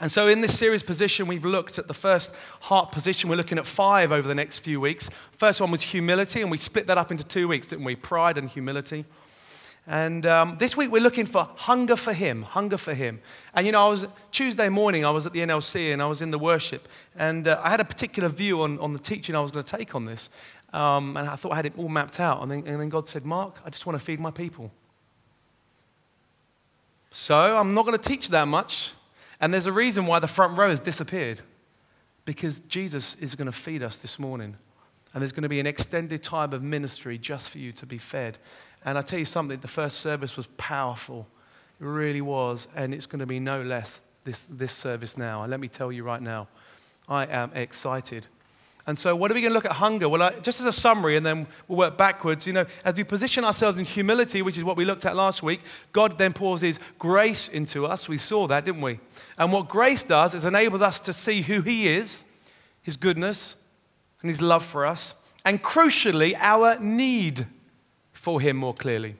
And 0.00 0.12
so, 0.12 0.28
in 0.28 0.42
this 0.42 0.58
series 0.58 0.82
position, 0.82 1.26
we've 1.26 1.44
looked 1.44 1.78
at 1.78 1.88
the 1.88 1.94
first 1.94 2.34
heart 2.62 2.92
position. 2.92 3.30
We're 3.30 3.36
looking 3.36 3.58
at 3.58 3.66
five 3.66 4.12
over 4.12 4.28
the 4.28 4.34
next 4.34 4.58
few 4.58 4.80
weeks. 4.80 5.08
First 5.32 5.60
one 5.60 5.70
was 5.70 5.82
humility, 5.82 6.42
and 6.42 6.50
we 6.50 6.58
split 6.58 6.86
that 6.88 6.98
up 6.98 7.10
into 7.10 7.24
two 7.24 7.48
weeks, 7.48 7.66
didn't 7.68 7.84
we? 7.84 7.96
Pride 7.96 8.36
and 8.36 8.48
humility. 8.48 9.06
And 9.88 10.26
um, 10.26 10.56
this 10.58 10.76
week 10.76 10.90
we're 10.90 11.02
looking 11.02 11.26
for 11.26 11.48
hunger 11.54 11.94
for 11.94 12.12
Him, 12.12 12.42
hunger 12.42 12.76
for 12.76 12.92
Him. 12.92 13.20
And 13.54 13.64
you 13.64 13.72
know, 13.72 13.86
I 13.86 13.88
was 13.88 14.06
Tuesday 14.32 14.68
morning, 14.68 15.04
I 15.04 15.10
was 15.10 15.26
at 15.26 15.32
the 15.32 15.38
NLC 15.38 15.92
and 15.92 16.02
I 16.02 16.06
was 16.06 16.22
in 16.22 16.32
the 16.32 16.38
worship, 16.38 16.88
and 17.16 17.46
uh, 17.46 17.60
I 17.62 17.70
had 17.70 17.80
a 17.80 17.84
particular 17.84 18.28
view 18.28 18.62
on, 18.62 18.80
on 18.80 18.92
the 18.92 18.98
teaching 18.98 19.36
I 19.36 19.40
was 19.40 19.52
going 19.52 19.64
to 19.64 19.76
take 19.76 19.94
on 19.94 20.04
this. 20.04 20.28
Um, 20.72 21.16
and 21.16 21.28
I 21.28 21.36
thought 21.36 21.52
I 21.52 21.56
had 21.56 21.66
it 21.66 21.74
all 21.78 21.88
mapped 21.88 22.18
out. 22.20 22.42
And 22.42 22.50
then, 22.50 22.64
and 22.66 22.80
then 22.80 22.88
God 22.88 23.06
said, 23.06 23.24
Mark, 23.24 23.60
I 23.64 23.70
just 23.70 23.86
want 23.86 23.98
to 23.98 24.04
feed 24.04 24.20
my 24.20 24.32
people. 24.32 24.72
So 27.12 27.56
I'm 27.56 27.72
not 27.72 27.86
going 27.86 27.96
to 27.96 28.08
teach 28.08 28.28
that 28.30 28.46
much. 28.46 28.92
And 29.40 29.52
there's 29.52 29.66
a 29.66 29.72
reason 29.72 30.06
why 30.06 30.18
the 30.18 30.26
front 30.26 30.56
row 30.56 30.70
has 30.70 30.80
disappeared. 30.80 31.40
Because 32.24 32.60
Jesus 32.60 33.14
is 33.16 33.34
going 33.34 33.46
to 33.46 33.52
feed 33.52 33.82
us 33.82 33.98
this 33.98 34.18
morning. 34.18 34.56
And 35.12 35.22
there's 35.22 35.32
going 35.32 35.44
to 35.44 35.48
be 35.48 35.60
an 35.60 35.66
extended 35.66 36.22
time 36.22 36.52
of 36.52 36.62
ministry 36.62 37.18
just 37.18 37.50
for 37.50 37.58
you 37.58 37.72
to 37.72 37.86
be 37.86 37.98
fed. 37.98 38.38
And 38.84 38.98
I 38.98 39.02
tell 39.02 39.18
you 39.18 39.24
something, 39.24 39.58
the 39.60 39.68
first 39.68 39.98
service 39.98 40.36
was 40.36 40.46
powerful. 40.56 41.26
It 41.80 41.84
really 41.84 42.20
was. 42.20 42.68
And 42.74 42.92
it's 42.92 43.06
going 43.06 43.20
to 43.20 43.26
be 43.26 43.40
no 43.40 43.62
less 43.62 44.02
this, 44.24 44.46
this 44.50 44.72
service 44.72 45.16
now. 45.16 45.42
And 45.42 45.50
let 45.50 45.60
me 45.60 45.68
tell 45.68 45.92
you 45.92 46.02
right 46.02 46.20
now, 46.20 46.48
I 47.08 47.26
am 47.26 47.52
excited. 47.54 48.26
And 48.88 48.96
so, 48.96 49.16
what 49.16 49.32
are 49.32 49.34
we 49.34 49.40
going 49.40 49.50
to 49.50 49.54
look 49.54 49.64
at 49.64 49.72
hunger? 49.72 50.08
Well, 50.08 50.30
just 50.42 50.60
as 50.60 50.66
a 50.66 50.72
summary, 50.72 51.16
and 51.16 51.26
then 51.26 51.48
we'll 51.66 51.78
work 51.78 51.98
backwards. 51.98 52.46
You 52.46 52.52
know, 52.52 52.66
as 52.84 52.94
we 52.94 53.02
position 53.02 53.44
ourselves 53.44 53.78
in 53.78 53.84
humility, 53.84 54.42
which 54.42 54.56
is 54.56 54.62
what 54.62 54.76
we 54.76 54.84
looked 54.84 55.04
at 55.04 55.16
last 55.16 55.42
week, 55.42 55.60
God 55.92 56.18
then 56.18 56.32
pours 56.32 56.60
His 56.60 56.78
grace 56.98 57.48
into 57.48 57.84
us. 57.84 58.08
We 58.08 58.18
saw 58.18 58.46
that, 58.46 58.64
didn't 58.64 58.82
we? 58.82 59.00
And 59.38 59.52
what 59.52 59.68
grace 59.68 60.04
does 60.04 60.34
is 60.34 60.44
enables 60.44 60.82
us 60.82 61.00
to 61.00 61.12
see 61.12 61.42
who 61.42 61.62
He 61.62 61.88
is, 61.88 62.22
His 62.80 62.96
goodness, 62.96 63.56
and 64.22 64.30
His 64.30 64.40
love 64.40 64.64
for 64.64 64.86
us, 64.86 65.14
and 65.44 65.62
crucially, 65.62 66.36
our 66.38 66.78
need 66.78 67.46
for 68.12 68.40
Him 68.40 68.56
more 68.56 68.74
clearly. 68.74 69.16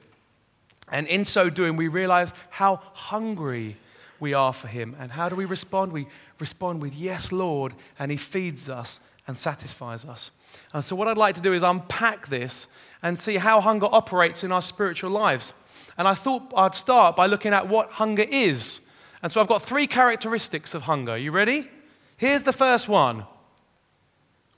And 0.89 1.07
in 1.07 1.25
so 1.25 1.49
doing, 1.49 1.75
we 1.75 1.89
realize 1.89 2.33
how 2.51 2.81
hungry 2.93 3.75
we 4.17 4.33
are 4.33 4.53
for 4.53 4.69
Him. 4.69 4.95
And 4.97 5.11
how 5.11 5.27
do 5.27 5.35
we 5.35 5.43
respond? 5.43 5.91
We 5.91 6.07
respond 6.39 6.81
with, 6.81 6.95
Yes, 6.95 7.33
Lord, 7.33 7.73
and 7.99 8.11
He 8.11 8.17
feeds 8.17 8.69
us 8.69 9.01
and 9.27 9.37
satisfies 9.37 10.05
us. 10.05 10.31
And 10.73 10.83
so, 10.83 10.95
what 10.95 11.07
I'd 11.07 11.17
like 11.17 11.35
to 11.35 11.41
do 11.41 11.53
is 11.53 11.63
unpack 11.63 12.27
this 12.27 12.67
and 13.03 13.19
see 13.19 13.35
how 13.35 13.61
hunger 13.61 13.87
operates 13.91 14.43
in 14.43 14.51
our 14.51 14.61
spiritual 14.61 15.11
lives. 15.11 15.53
And 15.97 16.07
I 16.07 16.13
thought 16.13 16.53
I'd 16.55 16.75
start 16.75 17.15
by 17.15 17.25
looking 17.25 17.53
at 17.53 17.67
what 17.67 17.91
hunger 17.91 18.25
is. 18.29 18.81
And 19.21 19.31
so, 19.31 19.41
I've 19.41 19.47
got 19.47 19.61
three 19.61 19.87
characteristics 19.87 20.73
of 20.73 20.83
hunger. 20.83 21.17
You 21.17 21.31
ready? 21.31 21.67
Here's 22.15 22.43
the 22.43 22.53
first 22.53 22.87
one 22.87 23.25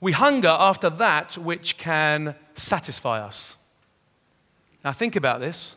we 0.00 0.12
hunger 0.12 0.48
after 0.48 0.88
that 0.88 1.36
which 1.36 1.76
can 1.76 2.34
satisfy 2.54 3.20
us. 3.20 3.56
Now, 4.82 4.92
think 4.92 5.14
about 5.14 5.40
this. 5.40 5.76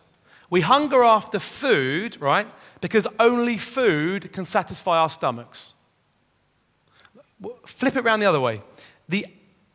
We 0.49 0.61
hunger 0.61 1.03
after 1.03 1.39
food, 1.39 2.21
right? 2.21 2.47
Because 2.79 3.07
only 3.19 3.57
food 3.57 4.31
can 4.31 4.45
satisfy 4.45 4.97
our 4.99 5.09
stomachs. 5.09 5.73
Flip 7.65 7.95
it 7.95 8.05
around 8.05 8.21
the 8.21 8.27
other 8.27 8.39
way. 8.39 8.61
The 9.09 9.27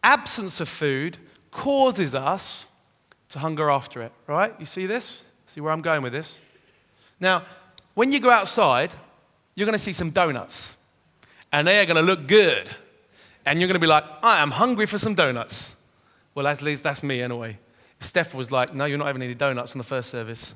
absence 0.03 0.61
of 0.61 0.69
food 0.69 1.19
causes 1.51 2.15
us 2.15 2.67
to 3.31 3.39
hunger 3.39 3.71
after 3.71 4.03
it, 4.03 4.13
right? 4.27 4.55
You 4.59 4.67
see 4.67 4.87
this? 4.87 5.25
See 5.47 5.61
where 5.61 5.73
I'm 5.73 5.83
going 5.83 6.03
with 6.03 6.13
this? 6.13 6.41
Now, 7.21 7.45
when 7.95 8.13
you 8.13 8.21
go 8.21 8.31
outside, 8.31 8.95
you're 9.55 9.67
going 9.67 9.79
to 9.79 9.83
see 9.83 9.93
some 9.93 10.11
donuts, 10.11 10.77
and 11.53 11.67
they 11.67 11.81
are 11.81 11.87
going 11.87 11.97
to 11.97 12.03
look 12.03 12.27
good. 12.27 12.71
And 13.45 13.59
you're 13.59 13.67
going 13.67 13.75
to 13.75 13.81
be 13.81 13.87
like, 13.87 14.05
I 14.23 14.41
am 14.41 14.51
hungry 14.51 14.87
for 14.87 14.99
some 14.99 15.15
donuts. 15.15 15.77
Well, 16.35 16.47
at 16.47 16.63
least 16.63 16.83
that's 16.83 17.03
me 17.03 17.23
anyway. 17.23 17.59
Steph 18.01 18.35
was 18.35 18.53
like, 18.53 18.75
No, 18.75 18.85
you're 18.85 18.99
not 18.99 19.07
having 19.07 19.23
any 19.23 19.35
donuts 19.35 19.73
on 19.73 19.79
the 19.79 19.85
first 19.85 20.11
service. 20.11 20.55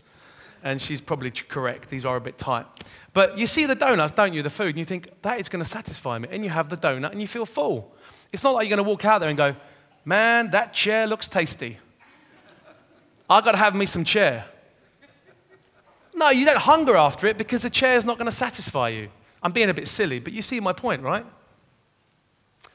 And 0.62 0.80
she's 0.80 1.00
probably 1.00 1.30
correct. 1.30 1.88
These 1.88 2.04
are 2.04 2.16
a 2.16 2.20
bit 2.20 2.38
tight. 2.38 2.66
But 3.12 3.36
you 3.36 3.46
see 3.46 3.66
the 3.66 3.74
donuts, 3.74 4.12
don't 4.12 4.32
you? 4.32 4.42
The 4.42 4.50
food, 4.50 4.68
and 4.68 4.78
you 4.78 4.84
think, 4.84 5.22
That 5.22 5.40
is 5.40 5.48
going 5.48 5.62
to 5.62 5.68
satisfy 5.68 6.18
me. 6.18 6.28
And 6.30 6.44
you 6.44 6.50
have 6.50 6.68
the 6.68 6.76
donut 6.76 7.12
and 7.12 7.20
you 7.20 7.26
feel 7.26 7.46
full. 7.46 7.92
It's 8.32 8.44
not 8.44 8.54
like 8.54 8.68
you're 8.68 8.76
going 8.76 8.84
to 8.84 8.88
walk 8.88 9.04
out 9.04 9.18
there 9.18 9.28
and 9.28 9.36
go, 9.36 9.54
Man, 10.04 10.50
that 10.50 10.72
chair 10.72 11.06
looks 11.06 11.28
tasty. 11.28 11.78
I've 13.28 13.44
got 13.44 13.52
to 13.52 13.58
have 13.58 13.74
me 13.74 13.86
some 13.86 14.04
chair. 14.04 14.44
No, 16.14 16.30
you 16.30 16.44
don't 16.44 16.58
hunger 16.58 16.96
after 16.96 17.26
it 17.26 17.38
because 17.38 17.62
the 17.62 17.70
chair 17.70 17.96
is 17.96 18.04
not 18.04 18.18
going 18.18 18.26
to 18.26 18.36
satisfy 18.36 18.90
you. 18.90 19.08
I'm 19.42 19.52
being 19.52 19.70
a 19.70 19.74
bit 19.74 19.88
silly, 19.88 20.20
but 20.20 20.32
you 20.32 20.42
see 20.42 20.60
my 20.60 20.72
point, 20.72 21.02
right? 21.02 21.26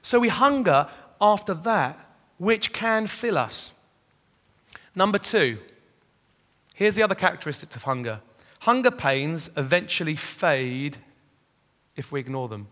So 0.02 0.20
we 0.20 0.30
hunger 0.30 0.90
after 1.22 1.54
that 1.54 2.00
which 2.38 2.74
can 2.74 3.08
fill 3.08 3.38
us. 3.38 3.74
Number 4.96 5.18
two, 5.18 5.60
here's 6.78 6.96
the 6.96 7.02
other 7.04 7.16
characteristics 7.16 7.76
of 7.76 7.84
hunger 7.84 8.22
hunger 8.60 8.92
pains 8.92 9.50
eventually 9.58 10.16
fade 10.16 10.98
if 11.96 12.12
we 12.12 12.20
ignore 12.20 12.48
them. 12.48 12.68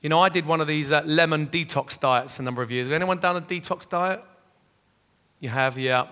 You 0.00 0.08
know, 0.08 0.20
I 0.20 0.28
did 0.28 0.46
one 0.46 0.60
of 0.60 0.66
these 0.66 0.92
uh, 0.92 1.02
lemon 1.06 1.46
detox 1.46 1.98
diets 1.98 2.38
a 2.38 2.42
number 2.42 2.62
of 2.62 2.70
years 2.70 2.86
ago. 2.86 2.94
Anyone 2.94 3.18
done 3.18 3.36
a 3.36 3.40
detox 3.40 3.88
diet? 3.88 4.22
You 5.40 5.48
have, 5.48 5.78
yeah. 5.78 6.06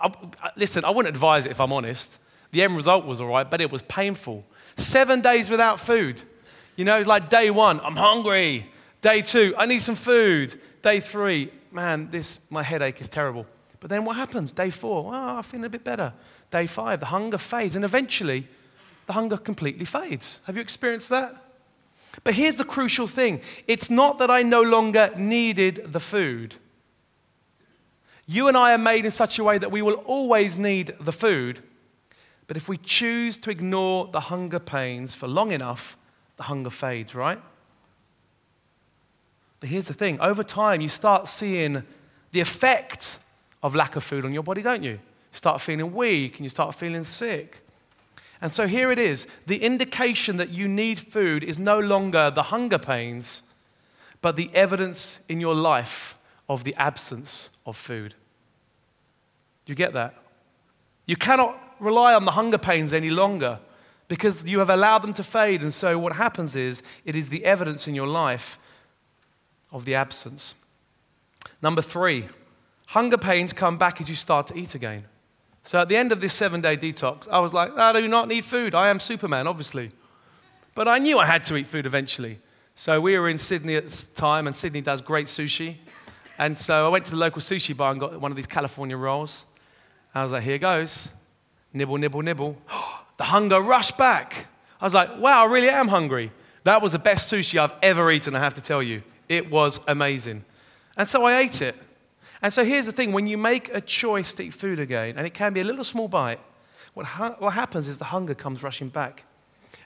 I, 0.00 0.10
listen, 0.56 0.84
I 0.84 0.90
wouldn't 0.90 1.14
advise 1.14 1.44
it 1.44 1.50
if 1.50 1.60
I'm 1.60 1.72
honest. 1.72 2.18
The 2.52 2.62
end 2.62 2.74
result 2.74 3.04
was 3.04 3.20
all 3.20 3.28
right, 3.28 3.48
but 3.48 3.60
it 3.60 3.70
was 3.70 3.82
painful. 3.82 4.44
Seven 4.76 5.20
days 5.20 5.50
without 5.50 5.78
food. 5.78 6.22
You 6.76 6.84
know, 6.84 6.98
it's 6.98 7.08
like 7.08 7.28
day 7.28 7.50
one, 7.50 7.80
I'm 7.80 7.96
hungry. 7.96 8.70
Day 9.02 9.22
two, 9.22 9.54
I 9.58 9.66
need 9.66 9.80
some 9.80 9.94
food. 9.94 10.58
Day 10.82 11.00
three, 11.00 11.52
man, 11.70 12.10
this 12.10 12.40
my 12.48 12.62
headache 12.62 13.00
is 13.00 13.08
terrible. 13.08 13.46
But 13.80 13.90
then 13.90 14.04
what 14.04 14.16
happens? 14.16 14.52
Day 14.52 14.70
four, 14.70 15.10
ah, 15.14 15.36
oh, 15.36 15.38
I 15.38 15.42
feel 15.42 15.64
a 15.64 15.68
bit 15.68 15.84
better. 15.84 16.12
Day 16.50 16.66
five, 16.66 17.00
the 17.00 17.06
hunger 17.06 17.38
fades, 17.38 17.76
and 17.76 17.84
eventually 17.84 18.48
the 19.06 19.12
hunger 19.12 19.36
completely 19.36 19.84
fades. 19.84 20.40
Have 20.44 20.56
you 20.56 20.62
experienced 20.62 21.08
that? 21.10 21.34
But 22.24 22.34
here's 22.34 22.56
the 22.56 22.64
crucial 22.64 23.06
thing 23.06 23.40
it's 23.66 23.90
not 23.90 24.18
that 24.18 24.30
I 24.30 24.42
no 24.42 24.62
longer 24.62 25.12
needed 25.16 25.84
the 25.86 26.00
food. 26.00 26.56
You 28.26 28.48
and 28.48 28.56
I 28.56 28.74
are 28.74 28.78
made 28.78 29.06
in 29.06 29.10
such 29.10 29.38
a 29.38 29.44
way 29.44 29.56
that 29.56 29.70
we 29.70 29.80
will 29.80 29.94
always 30.04 30.58
need 30.58 30.94
the 31.00 31.12
food. 31.12 31.60
But 32.46 32.56
if 32.56 32.68
we 32.68 32.76
choose 32.76 33.38
to 33.40 33.50
ignore 33.50 34.08
the 34.08 34.20
hunger 34.20 34.58
pains 34.58 35.14
for 35.14 35.26
long 35.26 35.52
enough, 35.52 35.96
the 36.36 36.44
hunger 36.44 36.70
fades, 36.70 37.14
right? 37.14 37.40
But 39.60 39.70
here's 39.70 39.88
the 39.88 39.94
thing 39.94 40.20
over 40.20 40.44
time, 40.44 40.80
you 40.80 40.88
start 40.88 41.28
seeing 41.28 41.84
the 42.32 42.40
effect 42.40 43.18
of 43.62 43.74
lack 43.74 43.96
of 43.96 44.04
food 44.04 44.24
on 44.24 44.32
your 44.32 44.42
body, 44.42 44.62
don't 44.62 44.82
you? 44.82 44.98
Start 45.32 45.60
feeling 45.60 45.94
weak 45.94 46.36
and 46.36 46.44
you 46.44 46.48
start 46.48 46.74
feeling 46.74 47.04
sick. 47.04 47.62
And 48.40 48.52
so 48.52 48.66
here 48.66 48.92
it 48.92 48.98
is 48.98 49.26
the 49.46 49.62
indication 49.62 50.36
that 50.36 50.50
you 50.50 50.68
need 50.68 51.00
food 51.00 51.42
is 51.42 51.58
no 51.58 51.78
longer 51.78 52.30
the 52.30 52.44
hunger 52.44 52.78
pains, 52.78 53.42
but 54.22 54.36
the 54.36 54.50
evidence 54.54 55.20
in 55.28 55.40
your 55.40 55.54
life 55.54 56.16
of 56.48 56.64
the 56.64 56.74
absence 56.76 57.50
of 57.66 57.76
food. 57.76 58.14
You 59.66 59.74
get 59.74 59.92
that? 59.92 60.14
You 61.06 61.16
cannot 61.16 61.58
rely 61.80 62.14
on 62.14 62.24
the 62.24 62.32
hunger 62.32 62.58
pains 62.58 62.92
any 62.92 63.10
longer 63.10 63.58
because 64.08 64.44
you 64.44 64.58
have 64.58 64.70
allowed 64.70 65.02
them 65.02 65.12
to 65.14 65.22
fade. 65.22 65.60
And 65.60 65.72
so 65.72 65.98
what 65.98 66.14
happens 66.14 66.56
is 66.56 66.82
it 67.04 67.14
is 67.14 67.28
the 67.28 67.44
evidence 67.44 67.86
in 67.86 67.94
your 67.94 68.06
life 68.06 68.58
of 69.70 69.84
the 69.84 69.94
absence. 69.94 70.54
Number 71.60 71.82
three, 71.82 72.26
hunger 72.88 73.18
pains 73.18 73.52
come 73.52 73.76
back 73.76 74.00
as 74.00 74.08
you 74.08 74.14
start 74.14 74.46
to 74.46 74.56
eat 74.56 74.74
again. 74.74 75.04
So 75.62 75.78
at 75.78 75.88
the 75.88 75.96
end 75.96 76.10
of 76.10 76.20
this 76.20 76.32
seven 76.32 76.60
day 76.62 76.76
detox, 76.76 77.28
I 77.28 77.38
was 77.38 77.52
like, 77.52 77.76
I 77.76 77.92
do 77.92 78.08
not 78.08 78.28
need 78.28 78.44
food. 78.44 78.74
I 78.74 78.88
am 78.88 78.98
Superman, 78.98 79.46
obviously. 79.46 79.90
But 80.74 80.88
I 80.88 80.98
knew 80.98 81.18
I 81.18 81.26
had 81.26 81.44
to 81.44 81.56
eat 81.56 81.66
food 81.66 81.84
eventually. 81.84 82.38
So 82.74 83.00
we 83.00 83.18
were 83.18 83.28
in 83.28 83.36
Sydney 83.36 83.76
at 83.76 83.86
the 83.86 84.06
time, 84.14 84.46
and 84.46 84.56
Sydney 84.56 84.80
does 84.80 85.02
great 85.02 85.26
sushi. 85.26 85.76
And 86.38 86.56
so 86.56 86.86
I 86.86 86.88
went 86.88 87.04
to 87.06 87.10
the 87.10 87.16
local 87.18 87.42
sushi 87.42 87.76
bar 87.76 87.90
and 87.90 88.00
got 88.00 88.18
one 88.18 88.30
of 88.30 88.36
these 88.36 88.46
California 88.46 88.96
rolls. 88.96 89.44
I 90.14 90.22
was 90.22 90.32
like, 90.32 90.44
here 90.44 90.58
goes. 90.58 91.08
Nibble, 91.74 91.98
nibble, 91.98 92.22
nibble. 92.22 92.56
the 93.18 93.24
hunger 93.24 93.60
rushed 93.60 93.98
back. 93.98 94.46
I 94.80 94.84
was 94.84 94.94
like, 94.94 95.18
wow, 95.18 95.42
I 95.42 95.50
really 95.50 95.68
am 95.68 95.88
hungry. 95.88 96.32
That 96.64 96.80
was 96.80 96.92
the 96.92 96.98
best 96.98 97.30
sushi 97.30 97.58
I've 97.58 97.74
ever 97.82 98.10
eaten, 98.10 98.34
I 98.34 98.38
have 98.38 98.54
to 98.54 98.62
tell 98.62 98.82
you. 98.82 99.02
It 99.28 99.50
was 99.50 99.78
amazing. 99.86 100.44
And 100.96 101.06
so 101.06 101.24
I 101.24 101.38
ate 101.38 101.60
it. 101.60 101.74
And 102.42 102.52
so 102.52 102.64
here's 102.64 102.86
the 102.86 102.92
thing 102.92 103.12
when 103.12 103.26
you 103.26 103.36
make 103.36 103.74
a 103.74 103.80
choice 103.80 104.32
to 104.34 104.44
eat 104.44 104.54
food 104.54 104.78
again, 104.78 105.14
and 105.16 105.26
it 105.26 105.34
can 105.34 105.52
be 105.52 105.60
a 105.60 105.64
little 105.64 105.84
small 105.84 106.08
bite, 106.08 106.40
what, 106.94 107.06
ha- 107.06 107.36
what 107.38 107.54
happens 107.54 107.88
is 107.88 107.98
the 107.98 108.04
hunger 108.06 108.34
comes 108.34 108.62
rushing 108.62 108.88
back. 108.88 109.24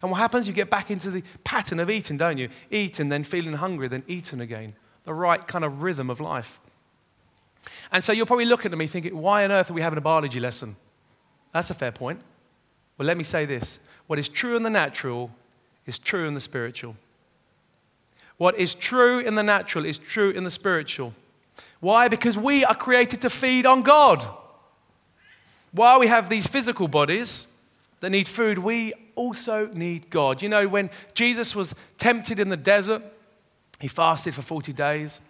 And 0.01 0.11
what 0.11 0.19
happens, 0.19 0.47
you 0.47 0.53
get 0.53 0.71
back 0.71 0.91
into 0.91 1.11
the 1.11 1.23
pattern 1.45 1.81
of 1.81 1.89
eating, 1.89 2.17
don't 2.17 2.39
you? 2.39 2.49
Eat 2.71 2.99
and 3.01 3.11
then 3.11 3.23
feeling 3.23 3.55
hungry, 3.55 3.89
then 3.89 4.03
eating 4.07 4.41
again. 4.41 4.75
The 5.05 5.15
right 5.15 5.47
kind 5.47 5.65
of 5.65 5.83
rhythm 5.83 6.11
of 6.11 6.21
life. 6.21 6.61
And 7.91 8.03
so 8.03 8.13
you're 8.13 8.27
probably 8.27 8.45
looking 8.45 8.73
at 8.73 8.79
me 8.79 8.87
thinking, 8.87 9.17
why 9.17 9.45
on 9.45 9.53
earth 9.53 9.71
are 9.71 9.75
we 9.75 9.83
having 9.83 9.99
a 9.99 10.03
biology 10.03 10.41
lesson? 10.41 10.77
That's 11.53 11.71
a 11.71 11.75
fair 11.75 11.93
point. 11.93 12.21
Well, 12.99 13.07
let 13.07 13.17
me 13.17 13.25
say 13.25 13.45
this 13.47 13.79
what 14.07 14.19
is 14.19 14.29
true 14.29 14.57
in 14.57 14.63
the 14.63 14.71
natural 14.71 15.31
is 15.87 15.99
true 15.99 16.27
in 16.27 16.35
the 16.35 16.41
spiritual. 16.41 16.97
What 18.37 18.59
is 18.59 18.75
true 18.75 19.21
in 19.21 19.35
the 19.35 19.43
natural 19.43 19.85
is 19.85 19.99
true 19.99 20.31
in 20.31 20.45
the 20.45 20.51
spiritual. 20.51 21.15
Why? 21.81 22.09
Because 22.09 22.39
we 22.39 22.65
are 22.65 22.75
created 22.75 23.21
to 23.23 23.31
feed 23.31 23.67
on 23.67 23.83
God. 23.83 24.27
While 25.73 26.01
we 26.01 26.07
have 26.07 26.29
these 26.29 26.47
physical 26.47 26.87
bodies 26.87 27.47
that 28.01 28.11
need 28.11 28.29
food, 28.29 28.59
we 28.59 28.93
also 29.15 29.67
need 29.73 30.11
God. 30.11 30.43
You 30.43 30.49
know, 30.49 30.69
when 30.69 30.91
Jesus 31.15 31.57
was 31.57 31.75
tempted 31.99 32.39
in 32.39 32.51
the 32.51 32.57
desert, 32.57 33.03
he 33.81 33.89
fasted 33.89 34.35
for 34.35 34.43
40 34.43 34.73
days, 34.73 35.21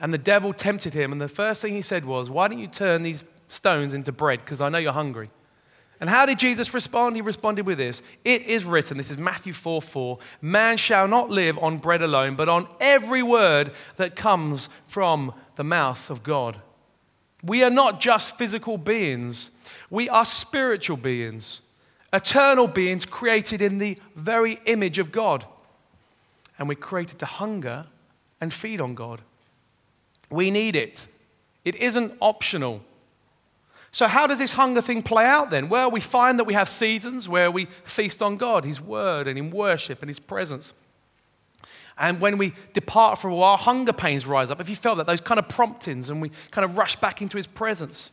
and 0.00 0.12
the 0.12 0.18
devil 0.18 0.52
tempted 0.52 0.94
him. 0.94 1.12
And 1.12 1.20
the 1.20 1.28
first 1.28 1.62
thing 1.62 1.72
he 1.72 1.82
said 1.82 2.04
was, 2.04 2.28
Why 2.28 2.48
don't 2.48 2.58
you 2.58 2.66
turn 2.66 3.02
these 3.02 3.24
stones 3.48 3.94
into 3.94 4.12
bread? 4.12 4.40
Because 4.40 4.60
I 4.60 4.68
know 4.68 4.78
you're 4.78 4.92
hungry. 4.92 5.30
And 6.00 6.08
how 6.08 6.26
did 6.26 6.38
Jesus 6.38 6.72
respond? 6.74 7.16
He 7.16 7.22
responded 7.22 7.66
with 7.66 7.78
this 7.78 8.02
It 8.24 8.42
is 8.42 8.64
written, 8.64 8.98
this 8.98 9.10
is 9.10 9.18
Matthew 9.18 9.52
4 9.52 9.82
4, 9.82 10.18
man 10.40 10.76
shall 10.76 11.08
not 11.08 11.30
live 11.30 11.58
on 11.58 11.78
bread 11.78 12.02
alone, 12.02 12.36
but 12.36 12.48
on 12.48 12.68
every 12.80 13.22
word 13.22 13.72
that 13.96 14.16
comes 14.16 14.68
from 14.86 15.34
the 15.58 15.64
mouth 15.64 16.08
of 16.08 16.22
God. 16.22 16.56
We 17.42 17.64
are 17.64 17.70
not 17.70 18.00
just 18.00 18.38
physical 18.38 18.78
beings, 18.78 19.50
we 19.90 20.08
are 20.08 20.24
spiritual 20.24 20.96
beings, 20.96 21.60
eternal 22.12 22.68
beings 22.68 23.04
created 23.04 23.60
in 23.60 23.78
the 23.78 23.98
very 24.14 24.60
image 24.66 25.00
of 25.00 25.10
God. 25.10 25.44
And 26.58 26.68
we're 26.68 26.76
created 26.76 27.18
to 27.18 27.26
hunger 27.26 27.86
and 28.40 28.54
feed 28.54 28.80
on 28.80 28.94
God. 28.94 29.20
We 30.30 30.50
need 30.52 30.76
it, 30.76 31.08
it 31.64 31.74
isn't 31.74 32.14
optional. 32.20 32.82
So, 33.90 34.06
how 34.06 34.28
does 34.28 34.38
this 34.38 34.52
hunger 34.52 34.80
thing 34.82 35.02
play 35.02 35.24
out 35.24 35.50
then? 35.50 35.68
Well, 35.68 35.90
we 35.90 36.00
find 36.00 36.38
that 36.38 36.44
we 36.44 36.54
have 36.54 36.68
seasons 36.68 37.28
where 37.28 37.50
we 37.50 37.64
feast 37.82 38.22
on 38.22 38.36
God, 38.36 38.64
His 38.64 38.80
Word, 38.80 39.26
and 39.26 39.36
in 39.36 39.50
worship 39.50 40.02
and 40.02 40.08
His 40.08 40.20
presence. 40.20 40.72
And 41.98 42.20
when 42.20 42.38
we 42.38 42.54
depart 42.74 43.18
for 43.18 43.28
a 43.28 43.34
while, 43.34 43.56
hunger 43.56 43.92
pains 43.92 44.24
rise 44.24 44.50
up. 44.50 44.60
If 44.60 44.68
you 44.68 44.76
felt 44.76 44.98
that, 44.98 45.06
those 45.06 45.20
kind 45.20 45.38
of 45.38 45.48
promptings, 45.48 46.10
and 46.10 46.22
we 46.22 46.30
kind 46.50 46.64
of 46.64 46.76
rush 46.76 46.96
back 46.96 47.20
into 47.20 47.36
His 47.36 47.46
presence. 47.46 48.10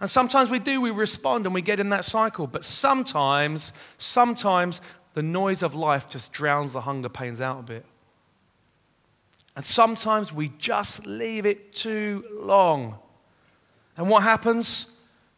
And 0.00 0.10
sometimes 0.10 0.50
we 0.50 0.58
do, 0.58 0.80
we 0.80 0.90
respond 0.90 1.46
and 1.46 1.54
we 1.54 1.62
get 1.62 1.78
in 1.78 1.90
that 1.90 2.04
cycle. 2.04 2.46
But 2.46 2.64
sometimes, 2.64 3.72
sometimes 3.98 4.80
the 5.14 5.22
noise 5.22 5.62
of 5.62 5.74
life 5.74 6.08
just 6.08 6.32
drowns 6.32 6.72
the 6.72 6.80
hunger 6.80 7.08
pains 7.08 7.40
out 7.40 7.60
a 7.60 7.62
bit. 7.62 7.86
And 9.54 9.64
sometimes 9.64 10.32
we 10.32 10.48
just 10.58 11.06
leave 11.06 11.46
it 11.46 11.74
too 11.74 12.24
long. 12.32 12.98
And 13.96 14.08
what 14.08 14.22
happens? 14.22 14.86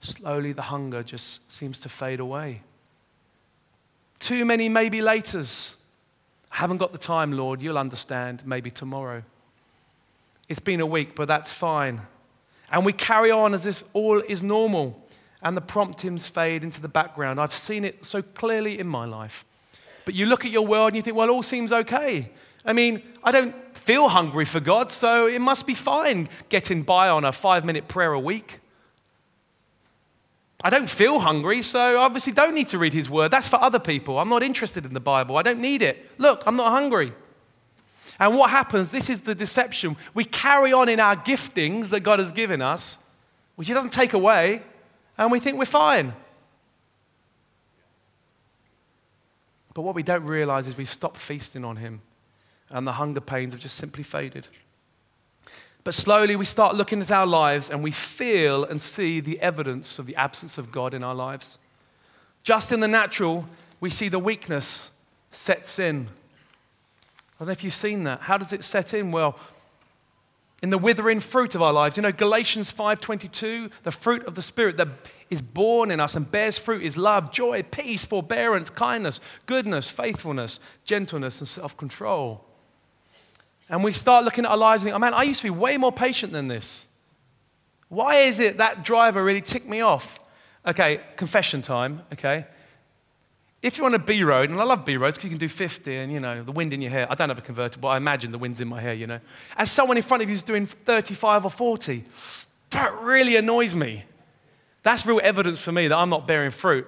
Slowly 0.01 0.53
the 0.53 0.63
hunger 0.63 1.03
just 1.03 1.51
seems 1.53 1.81
to 1.81 1.89
fade 1.89 2.21
away. 2.21 2.63
Too 4.21 4.45
many 4.45 4.69
maybe 4.69 5.01
laters. 5.01 5.75
I 6.55 6.59
haven't 6.59 6.77
got 6.77 6.93
the 6.93 6.99
time, 6.99 7.33
Lord. 7.33 7.61
You'll 7.61 7.79
understand 7.79 8.47
maybe 8.47 8.71
tomorrow. 8.71 9.25
It's 10.49 10.61
been 10.61 10.81
a 10.81 10.87
week, 10.87 11.17
but 11.17 11.27
that's 11.27 11.53
fine. 11.53 12.03
And 12.71 12.87
we 12.87 12.93
carry 12.93 13.33
on 13.33 13.55
as 13.55 13.67
if 13.67 13.83
all 13.93 14.21
is 14.21 14.41
normal 14.41 15.05
and 15.43 15.57
the 15.57 15.61
promptings 15.61 16.29
fade 16.29 16.63
into 16.63 16.81
the 16.81 16.89
background. 16.89 17.41
I've 17.41 17.53
seen 17.53 17.85
it 17.85 18.05
so 18.05 18.23
clearly 18.23 18.79
in 18.79 18.87
my 18.87 19.05
life. 19.05 19.45
But 20.05 20.15
you 20.15 20.27
look 20.27 20.45
at 20.45 20.53
your 20.53 20.65
world 20.65 20.89
and 20.89 20.97
you 20.97 21.03
think, 21.03 21.17
well, 21.17 21.29
all 21.29 21.43
seems 21.43 21.73
okay. 21.73 22.31
I 22.65 22.73
mean, 22.73 23.03
I 23.25 23.33
don't 23.33 23.55
feel 23.77 24.09
hungry 24.09 24.45
for 24.45 24.61
God, 24.61 24.93
so 24.93 25.27
it 25.27 25.41
must 25.41 25.67
be 25.67 25.75
fine 25.75 26.29
getting 26.51 26.83
by 26.83 27.09
on 27.09 27.25
a 27.25 27.33
five 27.33 27.65
minute 27.65 27.89
prayer 27.89 28.13
a 28.13 28.21
week. 28.21 28.61
I 30.65 30.71
don't 30.71 30.89
feel 30.89 31.21
hungry, 31.21 31.63
so 31.63 31.79
I 31.79 31.95
obviously 31.95 32.33
don't 32.33 32.55
need 32.55 32.69
to 32.71 32.79
read 32.79 32.95
his 32.95 33.09
word. 33.09 33.31
That's 33.31 33.49
for 33.49 33.63
other 33.63 33.79
people. 33.79 34.19
I'm 34.19 34.31
not 34.31 34.43
interested 34.43 34.87
in 34.87 34.95
the 34.95 35.01
Bible. 35.01 35.37
I 35.37 35.43
don't 35.43 35.61
need 35.61 35.83
it. 35.83 36.11
Look, 36.19 36.43
I'm 36.47 36.57
not 36.57 36.71
hungry. 36.71 37.13
And 38.19 38.37
what 38.37 38.51
happens, 38.51 38.91
this 38.91 39.11
is 39.11 39.21
the 39.21 39.35
deception. 39.35 39.97
We 40.15 40.25
carry 40.25 40.73
on 40.73 40.89
in 40.89 40.99
our 40.99 41.17
giftings 41.17 41.91
that 41.91 42.01
God 42.01 42.19
has 42.19 42.33
given 42.33 42.63
us, 42.63 42.99
which 43.57 43.69
He 43.69 43.75
doesn't 43.75 43.93
take 43.93 44.15
away, 44.15 44.63
and 45.19 45.31
we 45.31 45.39
think 45.39 45.59
we're 45.59 45.67
fine. 45.67 46.15
But 49.75 49.83
what 49.83 49.95
we 49.95 50.03
don't 50.03 50.25
realize 50.25 50.67
is 50.67 50.77
we've 50.77 50.89
stopped 50.89 51.19
feasting 51.19 51.65
on 51.65 51.77
Him 51.77 52.01
and 52.71 52.87
the 52.87 52.93
hunger 52.93 53.21
pains 53.21 53.53
have 53.53 53.63
just 53.63 53.77
simply 53.77 54.03
faded. 54.03 54.49
But 55.85 55.95
slowly 55.95 56.35
we 56.35 56.47
start 56.47 56.75
looking 56.75 57.03
at 57.03 57.11
our 57.11 57.27
lives 57.27 57.71
and 57.71 57.83
we 57.83 57.91
feel 57.91 58.65
and 58.65 58.81
see 58.81 59.21
the 59.21 59.39
evidence 59.41 59.99
of 59.99 60.07
the 60.07 60.17
absence 60.17 60.57
of 60.57 60.73
God 60.73 60.95
in 60.95 61.05
our 61.05 61.15
lives. 61.15 61.59
Just 62.43 62.73
in 62.73 62.81
the 62.81 62.89
natural, 62.89 63.47
we 63.81 63.91
see 63.91 64.09
the 64.09 64.19
weakness 64.19 64.91
sets 65.31 65.79
in. 65.79 66.09
I 66.09 67.41
don't 67.41 67.49
know 67.49 67.53
if 67.53 67.63
you've 67.63 67.75
seen 67.75 68.05
that. 68.05 68.23
How 68.23 68.39
does 68.39 68.53
it 68.53 68.65
set 68.65 68.95
in? 68.95 69.13
Well, 69.13 69.39
in 70.63 70.71
the 70.71 70.79
withering 70.79 71.21
fruit 71.21 71.55
of 71.55 71.61
our 71.61 71.75
lives. 71.75 71.99
You 71.99 72.03
know, 72.03 72.13
Galatians 72.13 72.73
5:22, 72.73 73.71
the 73.83 73.91
fruit 73.91 74.25
of 74.25 74.35
the 74.35 74.43
spirit 74.43 74.79
that 74.79 74.89
is 75.29 75.43
born 75.43 75.91
in 75.91 76.01
us 76.01 76.15
and 76.15 76.31
bears 76.31 76.57
fruit 76.57 76.83
is 76.83 76.97
love, 76.97 77.31
joy, 77.31 77.63
peace, 77.63 78.07
forbearance, 78.07 78.71
kindness, 78.71 79.21
goodness, 79.45 79.91
faithfulness, 79.91 80.61
gentleness 80.87 81.41
and 81.41 81.49
self-control. 81.49 82.43
And 83.69 83.83
we 83.83 83.93
start 83.93 84.25
looking 84.25 84.45
at 84.45 84.51
our 84.51 84.57
lives 84.57 84.83
and 84.83 84.89
think, 84.89 84.97
oh 84.97 84.99
man, 84.99 85.15
I 85.15 85.23
used 85.23 85.41
to 85.41 85.47
be 85.47 85.51
way 85.51 85.77
more 85.77 85.93
patient 85.93 86.33
than 86.33 86.49
this. 86.49 86.87
Why 87.89 88.17
is 88.17 88.41
it 88.41 88.59
that 88.59 88.85
driver 88.85 89.23
really 89.23 89.41
ticked 89.41 89.69
me 89.69 89.81
off? 89.81 90.19
Okay, 90.67 91.01
confession 91.17 91.63
time, 91.63 92.03
okay? 92.13 92.47
If 93.63 93.79
you're 93.79 93.87
on 93.87 93.95
a 93.95 93.99
B 93.99 94.23
road, 94.23 94.51
and 94.51 94.61
I 94.61 94.65
love 94.65 94.85
B 94.85 94.97
roads 94.97 95.17
because 95.17 95.25
you 95.25 95.31
can 95.31 95.39
do 95.39 95.49
50 95.49 95.97
and, 95.97 96.13
you 96.13 96.21
know, 96.21 96.43
the 96.43 96.53
wind 96.53 96.73
in 96.73 96.83
your 96.83 96.91
hair. 96.91 97.07
I 97.09 97.15
don't 97.15 97.31
have 97.31 97.39
a 97.39 97.43
convertible, 97.43 97.89
but 97.89 97.89
I 97.89 97.97
imagine 97.97 98.31
the 98.31 98.39
wind's 98.39 98.61
in 98.61 98.69
my 98.69 98.81
hair, 98.81 98.93
you 98.93 99.07
know. 99.07 99.21
As 99.57 99.71
someone 99.71 99.97
in 99.97 100.03
front 100.03 100.23
of 100.23 100.29
you 100.29 100.35
is 100.35 100.43
doing 100.43 100.67
35 100.67 101.47
or 101.47 101.51
40. 101.51 102.05
That 102.71 103.01
really 103.01 103.37
annoys 103.37 103.75
me. 103.75 104.05
That's 104.83 105.07
real 105.07 105.21
evidence 105.23 105.63
for 105.63 105.73
me 105.73 105.89
that 105.89 105.97
I'm 105.97 106.11
not 106.11 106.27
bearing 106.27 106.51
fruit. 106.51 106.87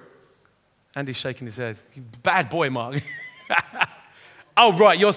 Andy's 0.95 1.17
shaking 1.17 1.45
his 1.45 1.57
head. 1.57 1.77
Bad 2.21 2.49
boy, 2.49 2.69
Mark. 2.69 3.01
oh, 4.57 4.77
right, 4.77 4.99
you're. 4.99 5.13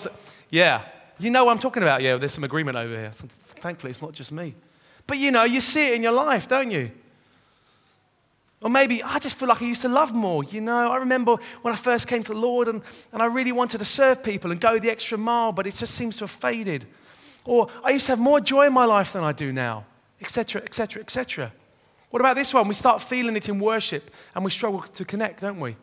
Yeah, 0.51 0.85
you 1.21 1.31
know 1.31 1.45
what 1.45 1.53
I'm 1.53 1.59
talking 1.59 1.83
about? 1.83 2.03
Yeah, 2.03 2.17
there's 2.17 2.33
some 2.33 2.45
agreement 2.45 2.77
over 2.77 2.95
here. 2.95 3.13
So 3.13 3.27
thankfully, 3.61 3.91
it's 3.91 4.03
not 4.03 4.13
just 4.13 4.33
me. 4.33 4.55
But 5.07 5.19
you 5.19 5.31
know, 5.31 5.45
you 5.45 5.61
see 5.61 5.93
it 5.93 5.95
in 5.95 6.03
your 6.03 6.13
life, 6.13 6.49
don't 6.49 6.71
you? 6.71 6.91
Or 8.63 8.69
maybe 8.69 9.03
I 9.03 9.19
just 9.19 9.37
feel 9.39 9.49
like 9.49 9.63
I 9.63 9.67
used 9.67 9.83
to 9.83 9.89
love 9.89 10.15
more. 10.15 10.45
You 10.45 10.61
know, 10.61 10.91
I 10.91 10.97
remember 10.97 11.37
when 11.63 11.73
I 11.73 11.77
first 11.77 12.07
came 12.07 12.23
to 12.23 12.33
the 12.33 12.39
Lord 12.39 12.69
and, 12.69 12.83
and 13.13 13.23
I 13.23 13.27
really 13.27 13.53
wanted 13.53 13.79
to 13.79 13.85
serve 13.85 14.23
people 14.23 14.51
and 14.51 14.61
go 14.61 14.79
the 14.79 14.91
extra 14.91 15.17
mile, 15.17 15.53
but 15.53 15.67
it 15.67 15.75
just 15.75 15.95
seems 15.95 16.17
to 16.19 16.25
have 16.25 16.31
faded. 16.31 16.87
Or 17.45 17.69
I 17.83 17.91
used 17.91 18.07
to 18.07 18.13
have 18.13 18.19
more 18.19 18.41
joy 18.41 18.67
in 18.67 18.73
my 18.73 18.85
life 18.85 19.15
than 19.15 19.25
I 19.25 19.33
do 19.33 19.51
now, 19.51 19.87
etc., 20.21 20.63
etc., 20.63 21.03
etc. 21.03 21.53
What 22.11 22.21
about 22.21 22.37
this 22.37 22.53
one? 22.53 22.69
We 22.69 22.75
start 22.75 23.01
feeling 23.01 23.37
it 23.37 23.49
in 23.49 23.59
worship 23.59 24.11
and 24.35 24.45
we 24.45 24.51
struggle 24.51 24.81
to 24.81 25.05
connect, 25.05 25.41
don't 25.41 25.59
we? 25.59 25.77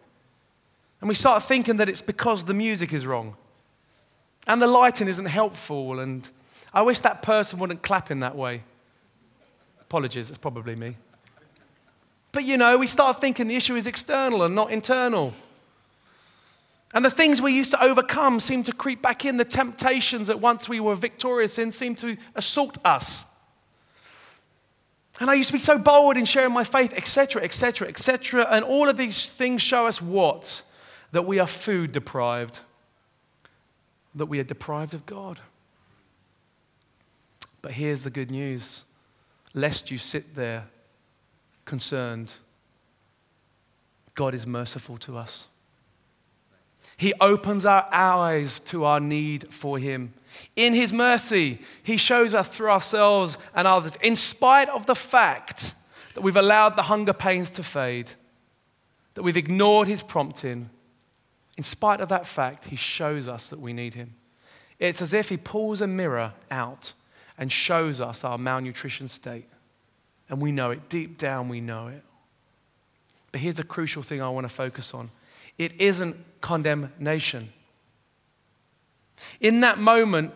And 1.01 1.10
we 1.10 1.15
start 1.15 1.44
thinking 1.44 1.77
that 1.77 1.89
it's 1.89 2.01
because 2.01 2.44
the 2.44 2.53
music 2.53 2.94
is 2.94 3.08
wrong 3.08 3.36
and 4.48 4.62
the 4.62 4.68
lighting 4.68 5.08
isn't 5.08 5.25
helpful. 5.25 6.00
And 6.00 6.27
I 6.74 6.82
wish 6.82 7.01
that 7.01 7.22
person 7.22 7.60
wouldn't 7.60 7.84
clap 7.84 8.10
in 8.10 8.22
that 8.22 8.36
way. 8.36 8.63
Apologies, 9.82 10.30
it's 10.30 10.38
probably 10.38 10.75
me. 10.75 10.96
But 12.32 12.46
you 12.46 12.58
know, 12.58 12.77
we 12.77 12.88
start 12.88 13.20
thinking 13.20 13.48
the 13.48 13.56
issue 13.56 13.75
is 13.75 13.88
external 13.88 14.44
and 14.44 14.56
not 14.56 14.72
internal. 14.72 15.34
And 16.94 17.04
the 17.04 17.12
things 17.12 17.42
we 17.42 17.51
used 17.51 17.72
to 17.72 17.84
overcome 17.84 18.39
seem 18.39 18.63
to 18.63 18.72
creep 18.72 19.01
back 19.01 19.25
in. 19.25 19.38
The 19.38 19.46
temptations 19.46 20.27
that 20.27 20.39
once 20.39 20.70
we 20.70 20.80
were 20.80 20.96
victorious 20.96 21.58
in 21.58 21.72
seem 21.72 21.96
to 21.96 22.18
assault 22.36 22.77
us. 22.86 23.25
And 25.20 25.30
I 25.30 25.34
used 25.34 25.50
to 25.50 25.54
be 25.54 25.60
so 25.60 25.77
bold 25.77 26.16
in 26.16 26.25
sharing 26.25 26.54
my 26.54 26.63
faith, 26.63 26.94
etc., 26.94 27.44
etc., 27.44 27.88
etc. 27.88 28.48
And 28.50 28.63
all 28.63 28.88
of 28.88 28.98
these 28.98 29.27
things 29.27 29.62
show 29.62 29.88
us 29.88 30.01
what? 30.01 30.63
That 31.12 31.25
we 31.25 31.39
are 31.39 31.48
food 31.48 31.92
deprived 31.92 32.60
that 34.17 34.25
we 34.25 34.39
are 34.39 34.43
deprived 34.43 34.93
of 34.93 35.05
God. 35.05 35.39
But 37.62 37.74
here's 37.74 38.03
the 38.03 38.09
good 38.09 38.31
news 38.31 38.83
lest 39.53 39.89
you 39.89 39.97
sit 39.97 40.36
there 40.36 40.65
concerned, 41.65 42.33
God 44.15 44.33
is 44.33 44.45
merciful 44.47 44.97
to 45.00 45.17
us. 45.17 45.47
He 46.95 47.13
opens 47.21 47.65
our 47.65 47.88
eyes 47.91 48.59
to 48.62 48.86
our 48.86 49.00
need 49.00 49.53
for 49.53 49.77
Him. 49.77 50.13
In 50.55 50.74
His 50.74 50.91
mercy, 50.91 51.59
He 51.83 51.97
shows 51.97 52.33
us 52.33 52.50
through 52.50 52.69
ourselves 52.69 53.38
and 53.53 53.67
others, 53.67 53.95
in 54.01 54.15
spite 54.15 54.69
of 54.69 54.86
the 54.86 54.95
fact 54.95 55.75
that 56.15 56.21
we've 56.21 56.38
allowed 56.38 56.75
the 56.75 56.83
hunger 56.83 57.13
pains 57.13 57.51
to 57.51 57.63
fade, 57.63 58.12
that 59.13 59.24
we've 59.24 59.38
ignored 59.38 59.88
His 59.88 60.01
prompting, 60.01 60.69
in 61.57 61.63
spite 61.63 62.01
of 62.01 62.09
that 62.09 62.27
fact, 62.27 62.65
he 62.65 62.75
shows 62.75 63.27
us 63.27 63.49
that 63.49 63.59
we 63.59 63.73
need 63.73 63.95
him. 63.95 64.13
It's 64.79 65.01
as 65.01 65.13
if 65.13 65.29
he 65.29 65.37
pulls 65.37 65.81
a 65.81 65.87
mirror 65.87 66.33
out 66.51 66.93
and 67.37 67.51
shows 67.51 67.99
us 67.99 68.23
our 68.23 68.37
malnutrition 68.37 69.07
state. 69.07 69.47
And 70.29 70.39
we 70.39 70.51
know 70.51 70.71
it. 70.71 70.87
Deep 70.87 71.17
down, 71.17 71.49
we 71.49 71.59
know 71.59 71.87
it. 71.87 72.03
But 73.31 73.41
here's 73.41 73.59
a 73.59 73.63
crucial 73.63 74.03
thing 74.03 74.21
I 74.21 74.29
want 74.29 74.45
to 74.45 74.53
focus 74.53 74.93
on 74.93 75.09
it 75.57 75.71
isn't 75.79 76.15
condemnation. 76.41 77.49
In 79.41 79.61
that 79.61 79.79
moment, 79.79 80.31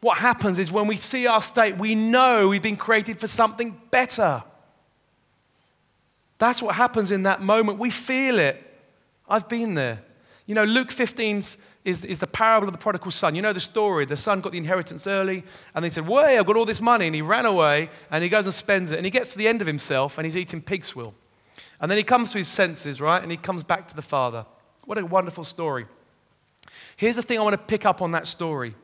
what 0.00 0.18
happens 0.18 0.58
is 0.58 0.72
when 0.72 0.88
we 0.88 0.96
see 0.96 1.28
our 1.28 1.40
state, 1.40 1.78
we 1.78 1.94
know 1.94 2.48
we've 2.48 2.62
been 2.62 2.76
created 2.76 3.20
for 3.20 3.28
something 3.28 3.80
better. 3.92 4.42
That's 6.38 6.60
what 6.60 6.74
happens 6.74 7.12
in 7.12 7.22
that 7.22 7.40
moment. 7.40 7.78
We 7.78 7.90
feel 7.90 8.40
it. 8.40 8.60
I've 9.28 9.48
been 9.48 9.74
there. 9.74 10.02
You 10.46 10.54
know, 10.54 10.64
Luke 10.64 10.92
15 10.92 11.38
is, 11.38 12.04
is 12.04 12.18
the 12.20 12.26
parable 12.26 12.68
of 12.68 12.72
the 12.72 12.78
prodigal 12.78 13.10
son. 13.10 13.34
You 13.34 13.42
know 13.42 13.52
the 13.52 13.60
story. 13.60 14.04
The 14.04 14.16
son 14.16 14.40
got 14.40 14.52
the 14.52 14.58
inheritance 14.58 15.06
early, 15.06 15.44
and 15.74 15.84
he 15.84 15.90
said, 15.90 16.06
Way, 16.06 16.38
I've 16.38 16.46
got 16.46 16.56
all 16.56 16.64
this 16.64 16.80
money. 16.80 17.06
And 17.06 17.14
he 17.14 17.22
ran 17.22 17.46
away, 17.46 17.90
and 18.10 18.22
he 18.22 18.30
goes 18.30 18.44
and 18.44 18.54
spends 18.54 18.92
it. 18.92 18.96
And 18.96 19.04
he 19.04 19.10
gets 19.10 19.32
to 19.32 19.38
the 19.38 19.48
end 19.48 19.60
of 19.60 19.66
himself, 19.66 20.18
and 20.18 20.24
he's 20.24 20.36
eating 20.36 20.62
pig's 20.62 20.88
swill. 20.88 21.14
And 21.80 21.90
then 21.90 21.98
he 21.98 22.04
comes 22.04 22.30
to 22.32 22.38
his 22.38 22.48
senses, 22.48 23.00
right? 23.00 23.22
And 23.22 23.30
he 23.30 23.36
comes 23.36 23.62
back 23.62 23.86
to 23.88 23.96
the 23.96 24.02
father. 24.02 24.46
What 24.84 24.98
a 24.98 25.04
wonderful 25.04 25.44
story. 25.44 25.86
Here's 26.96 27.16
the 27.16 27.22
thing 27.22 27.38
I 27.38 27.42
want 27.42 27.54
to 27.54 27.58
pick 27.58 27.84
up 27.84 28.00
on 28.00 28.12
that 28.12 28.26
story 28.26 28.74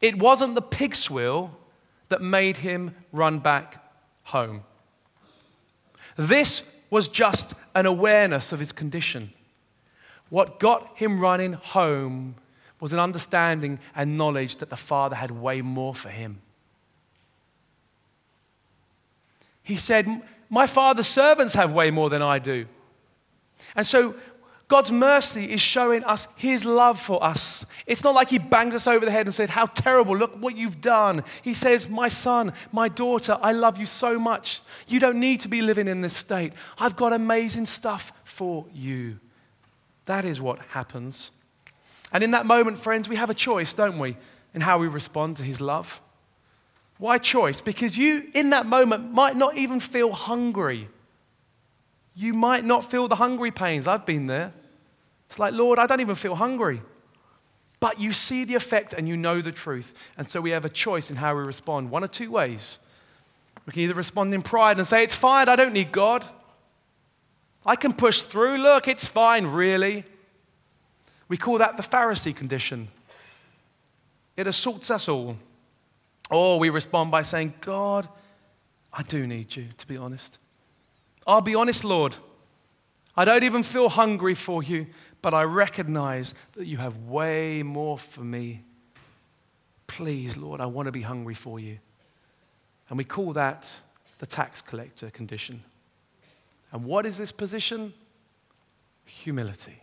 it 0.00 0.18
wasn't 0.18 0.54
the 0.54 0.62
pig's 0.62 0.98
swill 0.98 1.50
that 2.08 2.20
made 2.20 2.58
him 2.58 2.94
run 3.10 3.38
back 3.40 3.84
home. 4.24 4.62
This 6.16 6.62
was 6.90 7.08
just 7.08 7.54
an 7.74 7.86
awareness 7.86 8.52
of 8.52 8.60
his 8.60 8.70
condition. 8.70 9.32
What 10.32 10.58
got 10.58 10.96
him 10.96 11.20
running 11.20 11.52
home 11.52 12.36
was 12.80 12.94
an 12.94 12.98
understanding 12.98 13.78
and 13.94 14.16
knowledge 14.16 14.56
that 14.56 14.70
the 14.70 14.78
Father 14.78 15.14
had 15.14 15.30
way 15.30 15.60
more 15.60 15.94
for 15.94 16.08
him. 16.08 16.38
He 19.62 19.76
said, 19.76 20.08
My 20.48 20.66
Father's 20.66 21.06
servants 21.06 21.52
have 21.52 21.74
way 21.74 21.90
more 21.90 22.08
than 22.08 22.22
I 22.22 22.38
do. 22.38 22.64
And 23.76 23.86
so 23.86 24.14
God's 24.68 24.90
mercy 24.90 25.52
is 25.52 25.60
showing 25.60 26.02
us 26.04 26.26
His 26.36 26.64
love 26.64 26.98
for 26.98 27.22
us. 27.22 27.66
It's 27.86 28.02
not 28.02 28.14
like 28.14 28.30
He 28.30 28.38
bangs 28.38 28.74
us 28.74 28.86
over 28.86 29.04
the 29.04 29.12
head 29.12 29.26
and 29.26 29.34
said, 29.34 29.50
How 29.50 29.66
terrible, 29.66 30.16
look 30.16 30.34
what 30.36 30.56
you've 30.56 30.80
done. 30.80 31.24
He 31.42 31.52
says, 31.52 31.90
My 31.90 32.08
son, 32.08 32.54
my 32.72 32.88
daughter, 32.88 33.36
I 33.42 33.52
love 33.52 33.76
you 33.76 33.84
so 33.84 34.18
much. 34.18 34.62
You 34.88 34.98
don't 34.98 35.20
need 35.20 35.42
to 35.42 35.48
be 35.48 35.60
living 35.60 35.88
in 35.88 36.00
this 36.00 36.16
state. 36.16 36.54
I've 36.78 36.96
got 36.96 37.12
amazing 37.12 37.66
stuff 37.66 38.14
for 38.24 38.64
you. 38.72 39.18
That 40.06 40.24
is 40.24 40.40
what 40.40 40.58
happens. 40.70 41.30
And 42.12 42.22
in 42.22 42.32
that 42.32 42.46
moment, 42.46 42.78
friends, 42.78 43.08
we 43.08 43.16
have 43.16 43.30
a 43.30 43.34
choice, 43.34 43.72
don't 43.72 43.98
we, 43.98 44.16
in 44.54 44.60
how 44.60 44.78
we 44.78 44.88
respond 44.88 45.36
to 45.38 45.42
His 45.42 45.60
love. 45.60 46.00
Why 46.98 47.18
choice? 47.18 47.60
Because 47.60 47.96
you, 47.96 48.28
in 48.34 48.50
that 48.50 48.66
moment, 48.66 49.12
might 49.12 49.36
not 49.36 49.56
even 49.56 49.80
feel 49.80 50.12
hungry. 50.12 50.88
You 52.14 52.34
might 52.34 52.64
not 52.64 52.84
feel 52.84 53.08
the 53.08 53.16
hungry 53.16 53.50
pains. 53.50 53.88
I've 53.88 54.06
been 54.06 54.26
there. 54.26 54.52
It's 55.28 55.38
like, 55.38 55.54
Lord, 55.54 55.78
I 55.78 55.86
don't 55.86 56.00
even 56.00 56.14
feel 56.14 56.34
hungry. 56.34 56.82
But 57.80 57.98
you 57.98 58.12
see 58.12 58.44
the 58.44 58.54
effect 58.54 58.92
and 58.92 59.08
you 59.08 59.16
know 59.16 59.40
the 59.40 59.50
truth. 59.50 59.94
And 60.16 60.30
so 60.30 60.40
we 60.40 60.50
have 60.50 60.64
a 60.64 60.68
choice 60.68 61.10
in 61.10 61.16
how 61.16 61.34
we 61.34 61.42
respond. 61.42 61.90
One 61.90 62.04
or 62.04 62.08
two 62.08 62.30
ways. 62.30 62.78
We 63.66 63.72
can 63.72 63.82
either 63.82 63.94
respond 63.94 64.34
in 64.34 64.42
pride 64.42 64.78
and 64.78 64.86
say, 64.86 65.02
It's 65.02 65.16
fine, 65.16 65.48
I 65.48 65.56
don't 65.56 65.72
need 65.72 65.90
God. 65.90 66.24
I 67.64 67.76
can 67.76 67.92
push 67.92 68.22
through. 68.22 68.58
Look, 68.58 68.88
it's 68.88 69.06
fine, 69.06 69.46
really. 69.46 70.04
We 71.28 71.36
call 71.36 71.58
that 71.58 71.76
the 71.76 71.82
Pharisee 71.82 72.34
condition. 72.34 72.88
It 74.36 74.46
assaults 74.46 74.90
us 74.90 75.08
all. 75.08 75.36
Or 76.30 76.58
we 76.58 76.70
respond 76.70 77.10
by 77.10 77.22
saying, 77.22 77.54
God, 77.60 78.08
I 78.92 79.02
do 79.02 79.26
need 79.26 79.54
you, 79.54 79.68
to 79.78 79.86
be 79.86 79.96
honest. 79.96 80.38
I'll 81.26 81.40
be 81.40 81.54
honest, 81.54 81.84
Lord. 81.84 82.16
I 83.16 83.24
don't 83.24 83.44
even 83.44 83.62
feel 83.62 83.90
hungry 83.90 84.34
for 84.34 84.62
you, 84.62 84.86
but 85.20 85.34
I 85.34 85.42
recognize 85.44 86.34
that 86.54 86.66
you 86.66 86.78
have 86.78 86.96
way 87.04 87.62
more 87.62 87.98
for 87.98 88.22
me. 88.22 88.62
Please, 89.86 90.36
Lord, 90.36 90.60
I 90.60 90.66
want 90.66 90.86
to 90.86 90.92
be 90.92 91.02
hungry 91.02 91.34
for 91.34 91.60
you. 91.60 91.78
And 92.88 92.96
we 92.96 93.04
call 93.04 93.34
that 93.34 93.70
the 94.18 94.26
tax 94.26 94.62
collector 94.62 95.10
condition. 95.10 95.62
And 96.72 96.84
what 96.84 97.04
is 97.06 97.18
this 97.18 97.32
position? 97.32 97.92
Humility. 99.04 99.82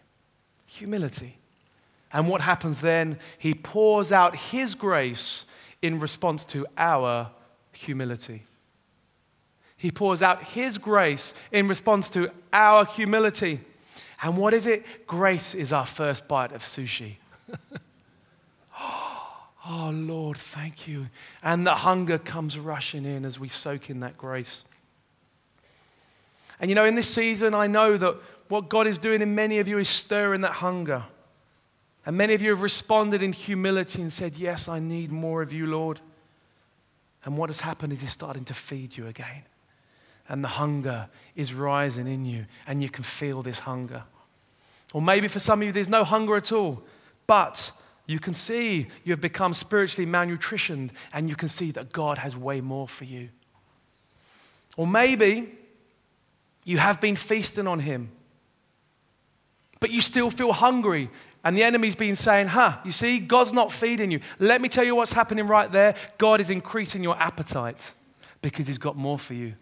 Humility. 0.66 1.38
And 2.12 2.28
what 2.28 2.42
happens 2.42 2.82
then? 2.82 3.20
He 3.38 3.54
pours 3.54 4.12
out 4.12 4.36
his 4.36 4.74
grace 4.74 5.46
in 5.82 6.00
response 6.00 6.44
to 6.46 6.66
our 6.78 7.30
humility. 7.72 8.44
He 9.78 9.92
pours 9.92 10.22
out 10.22 10.44
his 10.44 10.78
grace 10.78 11.34
in 11.52 11.68
response 11.68 12.10
to 12.10 12.32
our 12.52 12.86
humility. 12.86 13.62
And 14.22 14.36
what 14.36 14.54
is 14.54 14.66
it? 14.66 15.08
Grace 15.08 15.56
is 15.56 15.72
our 15.72 15.86
first 15.86 16.28
bite 16.28 16.52
of 16.52 16.64
sushi. 16.64 17.16
oh, 18.82 19.92
Lord, 19.94 20.36
thank 20.36 20.88
you. 20.88 21.08
And 21.42 21.66
the 21.66 21.76
hunger 21.76 22.18
comes 22.18 22.60
rushing 22.60 23.06
in 23.06 23.24
as 23.24 23.40
we 23.40 23.48
soak 23.48 23.90
in 23.90 24.02
that 24.02 24.18
grace. 24.18 24.66
And 26.60 26.70
you 26.70 26.76
know, 26.76 26.86
in 26.86 26.96
this 26.96 27.14
season, 27.14 27.54
I 27.54 27.68
know 27.68 27.98
that 27.98 28.16
what 28.48 28.70
God 28.70 28.88
is 28.88 28.98
doing 28.98 29.22
in 29.22 29.36
many 29.36 29.60
of 29.60 29.68
you 29.68 29.78
is 29.78 29.88
stirring 29.88 30.42
that 30.42 30.54
hunger. 30.54 31.04
And 32.06 32.18
many 32.18 32.34
of 32.34 32.42
you 32.42 32.50
have 32.50 32.62
responded 32.62 33.22
in 33.22 33.34
humility 33.34 34.02
and 34.02 34.12
said, 34.12 34.38
Yes, 34.38 34.68
I 34.68 34.80
need 34.80 35.12
more 35.12 35.42
of 35.42 35.54
you, 35.54 35.66
Lord. 35.66 36.00
And 37.26 37.38
what 37.38 37.50
has 37.50 37.60
happened 37.60 37.94
is 37.94 38.02
He's 38.02 38.12
starting 38.12 38.46
to 38.46 38.54
feed 38.54 38.98
you 38.98 39.08
again 39.08 39.44
and 40.30 40.44
the 40.44 40.48
hunger 40.48 41.10
is 41.36 41.54
rising 41.54 42.08
in 42.08 42.24
you, 42.24 42.46
and 42.68 42.84
you 42.84 42.90
can 42.90 43.04
feel 43.04 43.42
this 43.42 43.60
hunger. 43.60 44.04
Or 44.94 45.02
maybe 45.02 45.28
for 45.28 45.40
some 45.40 45.62
of 45.62 45.66
you, 45.66 45.72
there's 45.72 45.90
no 45.90 46.04
hunger 46.04 46.36
at 46.36 46.52
all, 46.52 46.84
but 47.26 47.72
you 48.06 48.20
can 48.20 48.36
see 48.36 48.88
you 49.04 49.12
have 49.12 49.22
become 49.22 49.54
spiritually 49.54 50.10
malnutritioned, 50.10 50.92
and 51.14 51.28
you 51.28 51.36
can 51.36 51.50
see 51.50 51.72
that 51.72 51.92
God 51.92 52.20
has 52.20 52.38
way 52.38 52.62
more 52.62 52.88
for 52.88 53.06
you. 53.06 53.30
Or 54.78 54.86
maybe 54.86 55.52
you 56.70 56.78
have 56.78 57.02
been 57.02 57.16
feasting 57.16 57.66
on 57.66 57.80
Him, 57.80 58.12
but 59.80 59.90
you 59.90 60.02
still 60.02 60.30
feel 60.30 60.54
hungry. 60.54 61.10
And 61.44 61.58
the 61.58 61.64
enemy's 61.64 61.96
been 61.96 62.16
saying, 62.16 62.48
huh, 62.48 62.78
you 62.86 62.92
see, 62.92 63.18
God's 63.18 63.54
not 63.54 63.72
feeding 63.72 64.12
you. 64.12 64.20
Let 64.38 64.62
me 64.62 64.70
tell 64.70 64.84
you 64.84 64.94
what's 64.94 65.14
happening 65.14 65.48
right 65.48 65.72
there. 65.72 65.96
God 66.20 66.40
is 66.42 66.52
increasing 66.52 67.02
your 67.02 67.18
appetite 67.18 67.94
because 68.44 68.68
He's 68.68 68.78
got 68.78 68.96
more 68.96 69.18
for 69.18 69.34
you. 69.34 69.56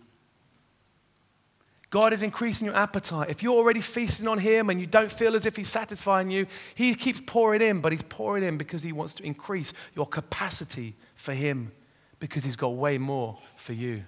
God 1.91 2.11
is 2.11 2.23
increasing 2.23 2.65
your 2.65 2.75
appetite. 2.75 3.29
If 3.29 3.41
you're 3.41 3.55
already 3.55 3.79
feasting 3.79 4.27
on 4.27 4.39
Him 4.39 4.69
and 4.69 4.81
you 4.81 4.85
don't 4.85 5.11
feel 5.11 5.33
as 5.33 5.45
if 5.45 5.55
He's 5.55 5.69
satisfying 5.69 6.29
you, 6.29 6.45
He 6.75 6.93
keeps 6.93 7.21
pouring 7.25 7.61
in, 7.61 7.79
but 7.79 7.93
He's 7.93 8.03
pouring 8.03 8.43
in 8.43 8.57
because 8.57 8.83
He 8.83 8.91
wants 8.91 9.13
to 9.13 9.23
increase 9.23 9.71
your 9.95 10.07
capacity 10.07 10.93
for 11.15 11.33
Him 11.33 11.71
because 12.19 12.43
He's 12.43 12.57
got 12.57 12.75
way 12.75 12.97
more 12.97 13.37
for 13.55 13.71
you. 13.71 14.03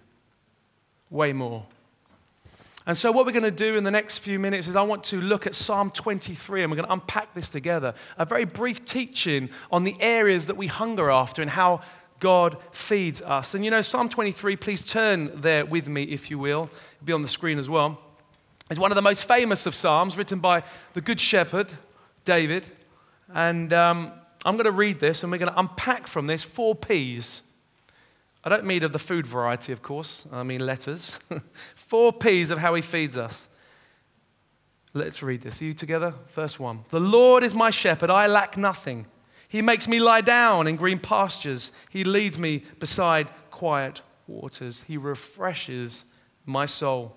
Way 1.10 1.32
more. 1.32 1.66
And 2.90 2.98
so, 2.98 3.12
what 3.12 3.28
we're 3.28 3.34
going 3.34 3.44
to 3.44 3.52
do 3.52 3.78
in 3.78 3.84
the 3.84 3.92
next 3.92 4.18
few 4.18 4.40
minutes 4.40 4.68
is 4.68 4.76
I 4.76 4.82
want 4.82 5.04
to 5.04 5.22
look 5.22 5.46
at 5.46 5.54
Psalm 5.54 5.92
23 5.92 6.64
and 6.64 6.72
we're 6.72 6.76
going 6.76 6.88
to 6.88 6.94
unpack 6.94 7.36
this 7.36 7.48
together. 7.48 7.94
A 8.18 8.26
very 8.26 8.46
brief 8.46 8.84
teaching 8.84 9.52
on 9.72 9.84
the 9.84 9.96
areas 10.00 10.48
that 10.48 10.58
we 10.58 10.66
hunger 10.66 11.12
after 11.12 11.44
and 11.44 11.52
how 11.52 11.82
God 12.20 12.58
feeds 12.72 13.22
us. 13.22 13.54
And 13.54 13.64
you 13.64 13.70
know, 13.70 13.84
Psalm 13.84 14.10
23, 14.10 14.56
please 14.56 14.84
turn 14.84 15.40
there 15.40 15.68
with 15.68 15.88
me, 15.88 16.02
if 16.02 16.32
you 16.32 16.40
will. 16.40 16.64
It'll 16.96 17.06
be 17.06 17.14
on 17.14 17.22
the 17.22 17.28
screen 17.28 17.60
as 17.60 17.70
well. 17.70 18.02
It's 18.72 18.80
one 18.80 18.92
of 18.92 18.96
the 18.96 19.04
most 19.04 19.28
famous 19.28 19.68
of 19.68 19.76
Psalms, 19.76 20.18
written 20.18 20.40
by 20.40 20.64
the 20.96 21.02
Good 21.02 21.22
Shepherd, 21.22 21.72
David. 22.26 22.68
And 23.32 23.72
um, 23.72 24.12
I'm 24.44 24.56
going 24.56 24.66
to 24.66 24.72
read 24.72 25.00
this 25.00 25.22
and 25.22 25.32
we're 25.32 25.38
going 25.38 25.54
to 25.54 25.60
unpack 25.60 26.08
from 26.08 26.26
this 26.26 26.42
four 26.42 26.74
P's. 26.74 27.44
I 28.44 28.50
don't 28.50 28.66
mean 28.66 28.84
of 28.84 28.94
the 28.94 29.00
food 29.00 29.28
variety, 29.28 29.74
of 29.74 29.82
course, 29.82 30.26
I 30.32 30.44
mean 30.44 30.66
letters. 30.66 31.20
four 31.76 32.14
P's 32.14 32.52
of 32.52 32.58
how 32.58 32.74
he 32.74 32.82
feeds 32.82 33.18
us. 33.18 33.48
Let's 34.94 35.22
read 35.22 35.42
this. 35.42 35.62
Are 35.62 35.66
you 35.66 35.74
together? 35.74 36.14
First 36.28 36.60
one. 36.60 36.86
The 36.90 37.00
Lord 37.00 37.44
is 37.44 37.54
my 37.54 37.70
shepherd, 37.70 38.10
I 38.10 38.28
lack 38.28 38.58
nothing. 38.58 39.08
He 39.50 39.62
makes 39.62 39.88
me 39.88 40.00
lie 40.00 40.22
down 40.22 40.68
in 40.68 40.76
green 40.76 41.00
pastures. 41.00 41.72
He 41.90 42.04
leads 42.04 42.38
me 42.38 42.64
beside 42.78 43.30
quiet 43.50 44.02
waters. 44.28 44.84
He 44.88 44.96
refreshes 44.96 46.06
my 46.46 46.68
soul. 46.68 47.16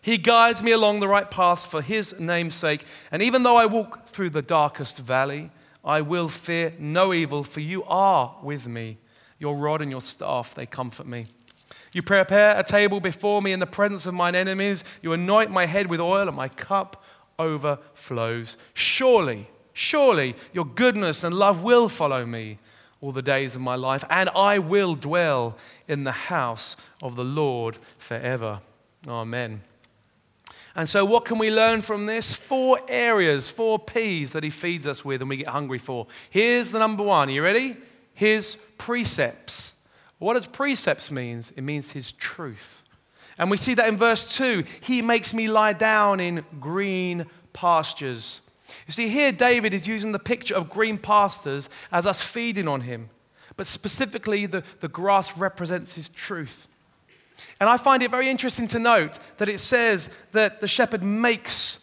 He 0.00 0.16
guides 0.16 0.62
me 0.62 0.72
along 0.72 1.00
the 1.00 1.08
right 1.08 1.30
paths 1.30 1.66
for 1.66 1.82
his 1.82 2.18
name's 2.18 2.54
sake. 2.54 2.84
And 3.12 3.22
even 3.22 3.42
though 3.42 3.56
I 3.56 3.66
walk 3.66 4.08
through 4.08 4.30
the 4.30 4.42
darkest 4.42 4.98
valley, 4.98 5.50
I 5.84 6.00
will 6.00 6.28
fear 6.28 6.72
no 6.78 7.12
evil, 7.12 7.44
for 7.44 7.60
you 7.60 7.84
are 7.84 8.38
with 8.42 8.66
me. 8.66 8.96
Your 9.44 9.56
rod 9.56 9.82
and 9.82 9.90
your 9.90 10.00
staff, 10.00 10.54
they 10.54 10.66
comfort 10.66 11.06
me. 11.06 11.26
You 11.92 12.02
prepare 12.02 12.58
a 12.58 12.64
table 12.64 12.98
before 12.98 13.42
me 13.42 13.52
in 13.52 13.60
the 13.60 13.66
presence 13.66 14.06
of 14.06 14.14
mine 14.14 14.34
enemies. 14.34 14.82
You 15.02 15.12
anoint 15.12 15.50
my 15.50 15.66
head 15.66 15.86
with 15.88 16.00
oil, 16.00 16.26
and 16.26 16.36
my 16.36 16.48
cup 16.48 17.04
overflows. 17.38 18.56
Surely 18.72 19.48
Surely 19.74 20.36
your 20.52 20.64
goodness 20.64 21.24
and 21.24 21.34
love 21.34 21.62
will 21.62 21.88
follow 21.88 22.24
me 22.24 22.58
all 23.00 23.12
the 23.12 23.20
days 23.20 23.54
of 23.54 23.60
my 23.60 23.74
life, 23.74 24.02
and 24.08 24.30
I 24.30 24.58
will 24.58 24.94
dwell 24.94 25.58
in 25.86 26.04
the 26.04 26.12
house 26.12 26.76
of 27.02 27.16
the 27.16 27.24
Lord 27.24 27.76
forever. 27.98 28.60
Amen. 29.06 29.62
And 30.76 30.88
so, 30.88 31.04
what 31.04 31.24
can 31.24 31.38
we 31.38 31.50
learn 31.50 31.82
from 31.82 32.06
this? 32.06 32.34
Four 32.34 32.78
areas, 32.88 33.50
four 33.50 33.78
P's 33.78 34.32
that 34.32 34.42
he 34.42 34.50
feeds 34.50 34.86
us 34.86 35.04
with 35.04 35.20
and 35.20 35.28
we 35.28 35.36
get 35.36 35.48
hungry 35.48 35.78
for. 35.78 36.06
Here's 36.30 36.70
the 36.70 36.78
number 36.78 37.02
one. 37.02 37.28
Are 37.28 37.32
you 37.32 37.42
ready? 37.42 37.76
His 38.14 38.56
precepts. 38.78 39.74
What 40.18 40.34
does 40.34 40.46
precepts 40.46 41.10
mean? 41.10 41.44
It 41.56 41.62
means 41.62 41.90
his 41.90 42.12
truth. 42.12 42.82
And 43.36 43.50
we 43.50 43.56
see 43.56 43.74
that 43.74 43.88
in 43.88 43.96
verse 43.96 44.36
2. 44.36 44.64
He 44.80 45.02
makes 45.02 45.34
me 45.34 45.48
lie 45.48 45.72
down 45.72 46.20
in 46.20 46.44
green 46.60 47.26
pastures. 47.52 48.40
You 48.86 48.92
see, 48.92 49.08
here 49.08 49.32
David 49.32 49.74
is 49.74 49.86
using 49.86 50.12
the 50.12 50.18
picture 50.18 50.54
of 50.54 50.70
green 50.70 50.98
pastures 50.98 51.68
as 51.90 52.06
us 52.06 52.22
feeding 52.22 52.68
on 52.68 52.82
him. 52.82 53.10
But 53.56 53.66
specifically, 53.66 54.46
the, 54.46 54.64
the 54.80 54.88
grass 54.88 55.36
represents 55.36 55.94
his 55.94 56.08
truth. 56.08 56.68
And 57.60 57.68
I 57.68 57.76
find 57.76 58.02
it 58.02 58.10
very 58.10 58.30
interesting 58.30 58.68
to 58.68 58.78
note 58.78 59.18
that 59.38 59.48
it 59.48 59.58
says 59.58 60.10
that 60.32 60.60
the 60.60 60.68
shepherd 60.68 61.02
makes 61.02 61.80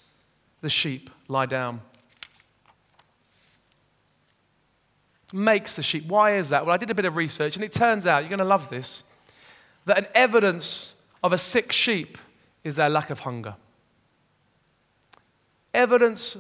the 0.62 0.70
sheep 0.70 1.10
lie 1.28 1.46
down. 1.46 1.82
Makes 5.34 5.76
the 5.76 5.84
sheep. 5.84 6.08
Why 6.08 6.36
is 6.36 6.50
that? 6.50 6.66
Well, 6.66 6.74
I 6.74 6.78
did 6.78 6.90
a 6.90 6.96
bit 6.96 7.06
of 7.06 7.16
research, 7.16 7.56
and 7.56 7.64
it 7.64 7.72
turns 7.72 8.06
out, 8.06 8.20
you're 8.20 8.30
going 8.30 8.40
to 8.40 8.46
love 8.46 8.70
this, 8.70 9.04
that 9.86 9.98
an 9.98 10.08
evidence 10.14 10.94
of 11.24 11.34
a 11.34 11.38
sick 11.38 11.72
sheep 11.72 12.18
is 12.64 12.76
their 12.76 12.90
lack 12.90 13.10
of 13.10 13.22
hunger. 13.22 13.56
Evidence 15.74 16.38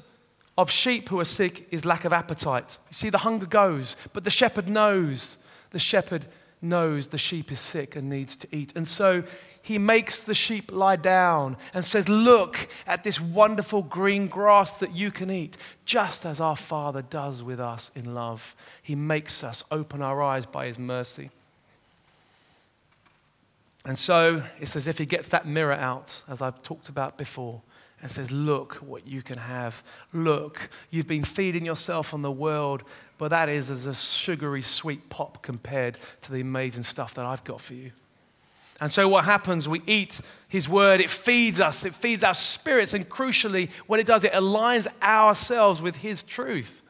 of 0.57 0.69
sheep 0.69 1.09
who 1.09 1.19
are 1.19 1.25
sick 1.25 1.67
is 1.71 1.85
lack 1.85 2.03
of 2.05 2.11
appetite. 2.11 2.77
You 2.89 2.93
see, 2.93 3.09
the 3.09 3.19
hunger 3.19 3.45
goes, 3.45 3.95
but 4.13 4.23
the 4.23 4.29
shepherd 4.29 4.67
knows. 4.67 5.37
The 5.71 5.79
shepherd 5.79 6.25
knows 6.61 7.07
the 7.07 7.17
sheep 7.17 7.51
is 7.51 7.59
sick 7.59 7.95
and 7.95 8.09
needs 8.09 8.35
to 8.37 8.47
eat. 8.51 8.73
And 8.75 8.87
so 8.87 9.23
he 9.61 9.77
makes 9.77 10.21
the 10.21 10.33
sheep 10.33 10.71
lie 10.71 10.95
down 10.95 11.55
and 11.73 11.85
says, 11.85 12.09
Look 12.09 12.67
at 12.87 13.03
this 13.03 13.21
wonderful 13.21 13.83
green 13.83 14.27
grass 14.27 14.75
that 14.75 14.95
you 14.95 15.11
can 15.11 15.29
eat, 15.29 15.55
just 15.85 16.25
as 16.25 16.41
our 16.41 16.55
Father 16.55 17.01
does 17.01 17.43
with 17.43 17.59
us 17.59 17.91
in 17.95 18.13
love. 18.13 18.55
He 18.81 18.95
makes 18.95 19.43
us 19.43 19.63
open 19.71 20.01
our 20.01 20.21
eyes 20.21 20.45
by 20.45 20.65
his 20.65 20.79
mercy. 20.79 21.29
And 23.85 23.97
so 23.97 24.43
it's 24.59 24.75
as 24.75 24.87
if 24.87 24.97
he 24.97 25.05
gets 25.05 25.29
that 25.29 25.47
mirror 25.47 25.73
out, 25.73 26.21
as 26.27 26.41
I've 26.41 26.61
talked 26.63 26.89
about 26.89 27.17
before, 27.17 27.61
and 28.01 28.09
says, 28.09 28.31
Look 28.31 28.75
what 28.75 29.05
you 29.05 29.21
can 29.21 29.37
have. 29.37 29.83
Look, 30.11 30.69
you've 30.89 31.07
been 31.07 31.23
feeding 31.23 31.65
yourself 31.65 32.15
on 32.15 32.23
the 32.23 32.31
world, 32.31 32.83
but 33.19 33.29
that 33.29 33.47
is 33.47 33.69
as 33.69 33.85
a 33.85 33.93
sugary 33.93 34.63
sweet 34.63 35.09
pop 35.09 35.43
compared 35.43 35.99
to 36.21 36.31
the 36.31 36.41
amazing 36.41 36.83
stuff 36.83 37.13
that 37.13 37.27
I've 37.27 37.43
got 37.43 37.61
for 37.61 37.75
you. 37.75 37.91
And 38.81 38.91
so, 38.91 39.07
what 39.07 39.25
happens? 39.25 39.69
We 39.69 39.83
eat 39.85 40.19
His 40.47 40.67
Word, 40.67 41.01
it 41.01 41.09
feeds 41.09 41.59
us, 41.59 41.85
it 41.85 41.93
feeds 41.93 42.23
our 42.23 42.33
spirits, 42.33 42.95
and 42.95 43.07
crucially, 43.07 43.69
what 43.85 43.99
it 43.99 44.07
does, 44.07 44.23
it 44.23 44.33
aligns 44.33 44.87
ourselves 45.03 45.83
with 45.83 45.97
His 45.97 46.23
truth. 46.23 46.81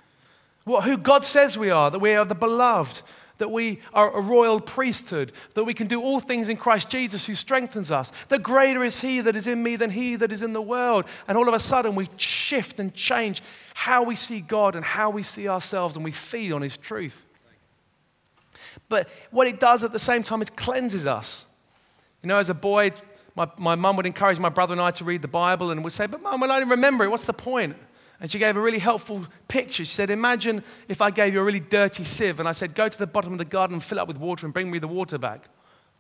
What, 0.64 0.86
who 0.86 0.98
God 0.98 1.26
says 1.26 1.58
we 1.58 1.70
are, 1.70 1.92
that 1.92 2.00
we 2.00 2.16
are 2.16 2.24
the 2.24 2.34
beloved, 2.34 3.02
that 3.40 3.52
we 3.52 3.82
are 3.94 4.16
a 4.16 4.22
royal 4.22 4.62
priesthood, 4.62 5.34
that 5.56 5.66
we 5.66 5.74
can 5.74 5.88
do 5.88 6.02
all 6.02 6.22
things 6.22 6.48
in 6.48 6.56
Christ 6.56 6.90
Jesus 6.90 7.26
who 7.26 7.36
strengthens 7.36 7.92
us. 7.92 8.12
The 8.30 8.40
greater 8.40 8.86
is 8.86 9.02
He 9.02 9.20
that 9.20 9.36
is 9.36 9.46
in 9.46 9.62
me 9.62 9.76
than 9.76 9.90
He 9.90 10.16
that 10.16 10.32
is 10.32 10.44
in 10.44 10.54
the 10.54 10.62
world. 10.62 11.04
And 11.28 11.38
all 11.38 11.50
of 11.50 11.54
a 11.54 11.60
sudden, 11.60 11.96
we 11.96 12.08
shift 12.16 12.80
and 12.80 12.94
change 12.94 13.42
how 13.74 14.04
we 14.04 14.16
see 14.16 14.40
God 14.40 14.78
and 14.78 14.86
how 14.86 15.10
we 15.10 15.24
see 15.24 15.50
ourselves, 15.50 15.98
and 15.98 16.06
we 16.06 16.14
feed 16.14 16.54
on 16.54 16.62
His 16.62 16.78
truth. 16.78 17.26
But 18.88 19.10
what 19.32 19.48
it 19.48 19.60
does 19.60 19.84
at 19.84 19.92
the 19.92 20.00
same 20.00 20.24
time, 20.24 20.42
is 20.42 20.50
cleanses 20.50 21.06
us. 21.06 21.46
You 22.24 22.28
know, 22.28 22.38
as 22.38 22.50
a 22.50 22.54
boy, 22.54 22.92
my, 23.36 23.50
my 23.58 23.76
mum 23.76 23.96
would 23.98 24.06
encourage 24.06 24.40
my 24.40 24.50
brother 24.50 24.74
and 24.74 24.82
I 24.82 24.92
to 24.92 25.04
read 25.04 25.22
the 25.22 25.28
Bible 25.28 25.72
and 25.72 25.84
would 25.84 25.94
say, 25.94 26.06
But 26.06 26.22
mum, 26.22 26.42
when 26.42 26.52
I 26.52 26.60
don't 26.60 26.70
remember 26.70 27.04
it, 27.04 27.10
what's 27.10 27.26
the 27.26 27.34
point? 27.34 27.76
And 28.20 28.30
she 28.30 28.38
gave 28.38 28.56
a 28.56 28.62
really 28.62 28.80
helpful 28.80 29.26
picture. 29.48 29.84
She 29.84 29.94
said, 29.94 30.10
Imagine 30.10 30.64
if 30.88 31.02
I 31.02 31.10
gave 31.10 31.34
you 31.34 31.42
a 31.42 31.44
really 31.44 31.60
dirty 31.60 32.04
sieve 32.04 32.40
and 32.40 32.48
I 32.48 32.52
said, 32.52 32.76
Go 32.76 32.88
to 32.88 32.98
the 32.98 33.08
bottom 33.08 33.32
of 33.32 33.40
the 33.40 33.46
garden 33.46 33.76
and 33.76 33.84
fill 33.84 33.98
it 33.98 34.02
up 34.02 34.08
with 34.08 34.18
water 34.18 34.46
and 34.46 34.54
bring 34.54 34.70
me 34.70 34.80
the 34.80 34.88
water 34.88 35.18
back. 35.18 35.50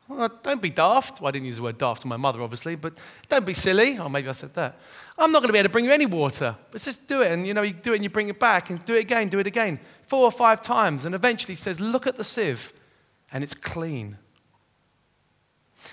Well, 0.08 0.30
don't 0.44 0.62
be 0.62 0.70
daft. 0.70 1.22
Well, 1.22 1.30
I 1.30 1.32
didn't 1.32 1.46
use 1.46 1.56
the 1.56 1.64
word 1.64 1.78
daft 1.78 2.02
to 2.02 2.08
my 2.08 2.18
mother, 2.18 2.42
obviously, 2.42 2.76
but 2.76 2.98
don't 3.30 3.46
be 3.46 3.54
silly. 3.54 3.98
Or 3.98 4.10
maybe 4.10 4.28
I 4.28 4.34
said 4.34 4.54
that. 4.56 4.78
I'm 5.18 5.32
not 5.32 5.40
going 5.40 5.50
to 5.50 5.54
be 5.54 5.60
able 5.60 5.70
to 5.70 5.72
bring 5.72 5.86
you 5.86 5.92
any 5.92 6.06
water. 6.06 6.56
But 6.72 6.82
just 6.82 7.08
do 7.08 7.22
it. 7.22 7.32
And 7.32 7.48
you 7.48 7.54
know, 7.54 7.62
you 7.62 7.74
do 7.74 7.94
it 7.94 7.96
and 7.96 8.04
you 8.04 8.10
bring 8.10 8.28
it 8.28 8.40
back 8.40 8.70
and 8.70 8.84
do 8.86 8.96
it 8.96 9.00
again, 9.00 9.30
do 9.30 9.40
it 9.40 9.48
again. 9.48 9.80
Four 10.08 10.26
or 10.26 10.32
five 10.32 10.62
times. 10.62 11.06
And 11.06 11.16
eventually 11.16 11.56
says, 11.56 11.80
Look 11.80 12.08
at 12.08 12.18
the 12.18 12.24
sieve. 12.24 12.74
And 13.32 13.44
it's 13.44 13.54
clean. 13.54 14.18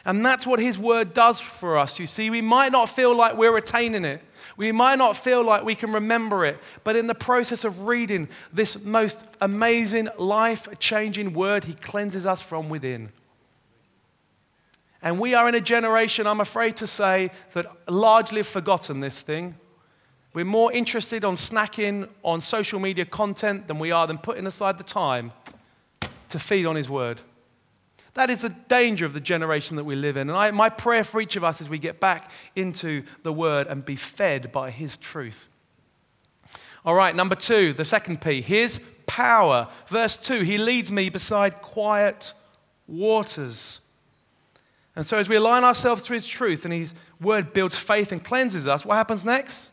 And 0.04 0.24
that's 0.24 0.46
what 0.46 0.60
His 0.60 0.78
Word 0.78 1.14
does 1.14 1.40
for 1.40 1.78
us. 1.78 1.98
You 1.98 2.06
see, 2.06 2.30
we 2.30 2.40
might 2.40 2.72
not 2.72 2.88
feel 2.88 3.14
like 3.14 3.36
we're 3.36 3.54
retaining 3.54 4.04
it, 4.04 4.22
we 4.56 4.72
might 4.72 4.96
not 4.96 5.16
feel 5.16 5.42
like 5.42 5.64
we 5.64 5.74
can 5.74 5.92
remember 5.92 6.44
it, 6.44 6.58
but 6.84 6.96
in 6.96 7.06
the 7.06 7.14
process 7.14 7.64
of 7.64 7.86
reading 7.86 8.28
this 8.52 8.82
most 8.82 9.24
amazing, 9.40 10.08
life 10.18 10.68
changing 10.78 11.32
Word, 11.32 11.64
He 11.64 11.74
cleanses 11.74 12.26
us 12.26 12.42
from 12.42 12.68
within. 12.68 13.10
And 15.02 15.20
we 15.20 15.34
are 15.34 15.48
in 15.48 15.54
a 15.54 15.60
generation, 15.60 16.26
I'm 16.26 16.40
afraid 16.40 16.76
to 16.78 16.86
say, 16.86 17.30
that 17.52 17.66
largely 17.88 18.38
have 18.38 18.48
forgotten 18.48 19.00
this 19.00 19.20
thing. 19.20 19.54
We're 20.34 20.44
more 20.44 20.72
interested 20.72 21.24
on 21.24 21.36
snacking 21.36 22.08
on 22.22 22.40
social 22.40 22.80
media 22.80 23.04
content 23.04 23.68
than 23.68 23.78
we 23.78 23.92
are 23.92 24.06
than 24.06 24.18
putting 24.18 24.46
aside 24.46 24.78
the 24.78 24.84
time 24.84 25.32
to 26.28 26.38
feed 26.38 26.66
on 26.66 26.76
His 26.76 26.88
Word. 26.88 27.22
That 28.18 28.30
is 28.30 28.42
the 28.42 28.48
danger 28.48 29.06
of 29.06 29.12
the 29.12 29.20
generation 29.20 29.76
that 29.76 29.84
we 29.84 29.94
live 29.94 30.16
in. 30.16 30.28
And 30.28 30.36
I, 30.36 30.50
my 30.50 30.70
prayer 30.70 31.04
for 31.04 31.20
each 31.20 31.36
of 31.36 31.44
us 31.44 31.60
is 31.60 31.68
we 31.68 31.78
get 31.78 32.00
back 32.00 32.32
into 32.56 33.04
the 33.22 33.32
Word 33.32 33.68
and 33.68 33.84
be 33.84 33.94
fed 33.94 34.50
by 34.50 34.72
His 34.72 34.96
truth. 34.96 35.48
All 36.84 36.96
right, 36.96 37.14
number 37.14 37.36
two, 37.36 37.72
the 37.74 37.84
second 37.84 38.20
P, 38.20 38.40
His 38.40 38.80
power. 39.06 39.68
Verse 39.86 40.16
2 40.16 40.40
He 40.40 40.58
leads 40.58 40.90
me 40.90 41.10
beside 41.10 41.62
quiet 41.62 42.32
waters. 42.88 43.78
And 44.96 45.06
so, 45.06 45.18
as 45.18 45.28
we 45.28 45.36
align 45.36 45.62
ourselves 45.62 46.02
to 46.02 46.12
His 46.12 46.26
truth 46.26 46.64
and 46.64 46.74
His 46.74 46.94
Word 47.20 47.52
builds 47.52 47.76
faith 47.76 48.10
and 48.10 48.24
cleanses 48.24 48.66
us, 48.66 48.84
what 48.84 48.96
happens 48.96 49.24
next? 49.24 49.70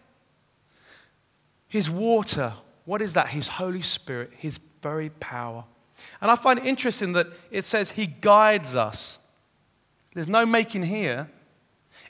His 1.67 1.89
water. 1.89 2.53
What 2.83 3.01
is 3.01 3.13
that? 3.13 3.29
His 3.29 3.47
Holy 3.47 3.81
Spirit, 3.81 4.33
His 4.37 4.59
very 4.83 5.09
power. 5.09 5.63
And 6.21 6.31
I 6.31 6.35
find 6.35 6.59
it 6.59 6.65
interesting 6.65 7.13
that 7.13 7.27
it 7.51 7.65
says 7.65 7.91
he 7.91 8.07
guides 8.07 8.75
us. 8.75 9.19
There's 10.13 10.29
no 10.29 10.45
making 10.45 10.83
here. 10.83 11.29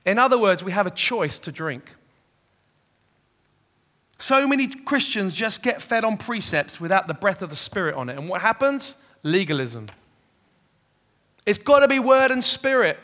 In 0.05 0.19
other 0.19 0.37
words, 0.37 0.63
we 0.63 0.71
have 0.71 0.85
a 0.85 0.91
choice 0.91 1.39
to 1.39 1.51
drink. 1.51 1.91
So 4.19 4.47
many 4.47 4.67
Christians 4.67 5.33
just 5.33 5.61
get 5.61 5.81
fed 5.81 6.05
on 6.05 6.17
precepts 6.17 6.79
without 6.79 7.07
the 7.07 7.13
breath 7.13 7.41
of 7.41 7.49
the 7.49 7.55
Spirit 7.55 7.95
on 7.95 8.09
it. 8.09 8.17
And 8.17 8.29
what 8.29 8.41
happens? 8.41 8.97
Legalism. 9.23 9.87
It's 11.45 11.57
got 11.57 11.79
to 11.79 11.87
be 11.87 11.99
word 11.99 12.31
and 12.31 12.43
spirit. 12.43 12.97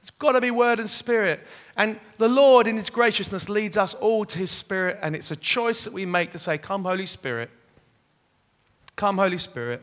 It's 0.00 0.10
got 0.10 0.32
to 0.32 0.40
be 0.40 0.50
word 0.50 0.78
and 0.78 0.88
spirit. 0.88 1.46
And 1.76 1.98
the 2.18 2.28
Lord, 2.28 2.66
in 2.66 2.76
His 2.76 2.90
graciousness, 2.90 3.48
leads 3.48 3.76
us 3.76 3.94
all 3.94 4.24
to 4.26 4.38
His 4.38 4.50
Spirit. 4.50 4.98
And 5.02 5.14
it's 5.14 5.30
a 5.30 5.36
choice 5.36 5.84
that 5.84 5.92
we 5.92 6.04
make 6.06 6.30
to 6.30 6.38
say, 6.38 6.58
Come, 6.58 6.84
Holy 6.84 7.06
Spirit. 7.06 7.50
Come, 8.96 9.18
Holy 9.18 9.38
Spirit. 9.38 9.82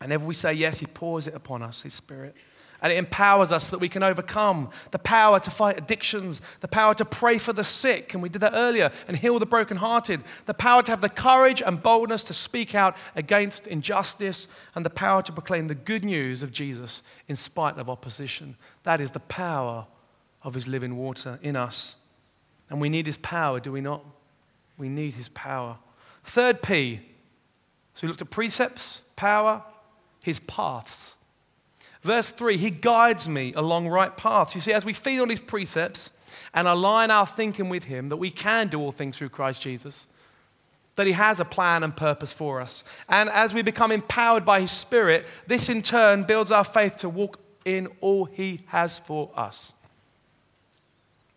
And 0.00 0.12
if 0.12 0.22
we 0.22 0.34
say 0.34 0.52
yes, 0.52 0.78
He 0.78 0.86
pours 0.86 1.26
it 1.26 1.34
upon 1.34 1.62
us, 1.62 1.82
His 1.82 1.94
Spirit. 1.94 2.34
And 2.80 2.92
it 2.92 2.96
empowers 2.96 3.50
us 3.50 3.70
that 3.70 3.80
we 3.80 3.88
can 3.88 4.04
overcome 4.04 4.70
the 4.92 5.00
power 5.00 5.40
to 5.40 5.50
fight 5.50 5.78
addictions, 5.78 6.40
the 6.60 6.68
power 6.68 6.94
to 6.94 7.04
pray 7.04 7.36
for 7.36 7.52
the 7.52 7.64
sick, 7.64 8.14
and 8.14 8.22
we 8.22 8.28
did 8.28 8.40
that 8.42 8.52
earlier, 8.54 8.92
and 9.08 9.16
heal 9.16 9.40
the 9.40 9.46
brokenhearted, 9.46 10.22
the 10.46 10.54
power 10.54 10.82
to 10.84 10.92
have 10.92 11.00
the 11.00 11.08
courage 11.08 11.60
and 11.60 11.82
boldness 11.82 12.22
to 12.24 12.34
speak 12.34 12.76
out 12.76 12.96
against 13.16 13.66
injustice, 13.66 14.46
and 14.76 14.86
the 14.86 14.90
power 14.90 15.22
to 15.22 15.32
proclaim 15.32 15.66
the 15.66 15.74
good 15.74 16.04
news 16.04 16.44
of 16.44 16.52
Jesus 16.52 17.02
in 17.26 17.34
spite 17.34 17.76
of 17.78 17.90
opposition. 17.90 18.54
That 18.84 19.00
is 19.00 19.10
the 19.10 19.20
power 19.20 19.86
of 20.44 20.54
His 20.54 20.68
living 20.68 20.96
water 20.96 21.40
in 21.42 21.56
us. 21.56 21.96
And 22.70 22.80
we 22.80 22.88
need 22.88 23.06
His 23.06 23.16
power, 23.16 23.58
do 23.58 23.72
we 23.72 23.80
not? 23.80 24.04
We 24.76 24.88
need 24.88 25.14
His 25.14 25.30
power. 25.30 25.78
Third 26.22 26.62
P. 26.62 27.00
So 27.94 28.06
we 28.06 28.08
looked 28.08 28.22
at 28.22 28.30
precepts, 28.30 29.02
power, 29.16 29.64
his 30.28 30.40
paths. 30.40 31.16
Verse 32.02 32.28
3 32.28 32.56
He 32.56 32.70
guides 32.70 33.26
me 33.28 33.52
along 33.54 33.88
right 33.88 34.16
paths. 34.16 34.54
You 34.54 34.60
see, 34.60 34.72
as 34.72 34.84
we 34.84 34.92
feed 34.92 35.20
on 35.20 35.30
his 35.30 35.40
precepts 35.40 36.10
and 36.54 36.68
align 36.68 37.10
our 37.10 37.26
thinking 37.26 37.68
with 37.68 37.84
him, 37.84 38.10
that 38.10 38.18
we 38.18 38.30
can 38.30 38.68
do 38.68 38.78
all 38.78 38.92
things 38.92 39.16
through 39.16 39.30
Christ 39.30 39.62
Jesus, 39.62 40.06
that 40.96 41.06
he 41.06 41.14
has 41.14 41.40
a 41.40 41.44
plan 41.44 41.82
and 41.82 41.96
purpose 41.96 42.32
for 42.32 42.60
us. 42.60 42.84
And 43.08 43.28
as 43.30 43.54
we 43.54 43.62
become 43.62 43.90
empowered 43.90 44.44
by 44.44 44.60
his 44.60 44.70
spirit, 44.70 45.26
this 45.46 45.68
in 45.68 45.82
turn 45.82 46.24
builds 46.24 46.52
our 46.52 46.64
faith 46.64 46.98
to 46.98 47.08
walk 47.08 47.40
in 47.64 47.88
all 48.00 48.26
he 48.26 48.60
has 48.66 48.98
for 48.98 49.30
us. 49.34 49.72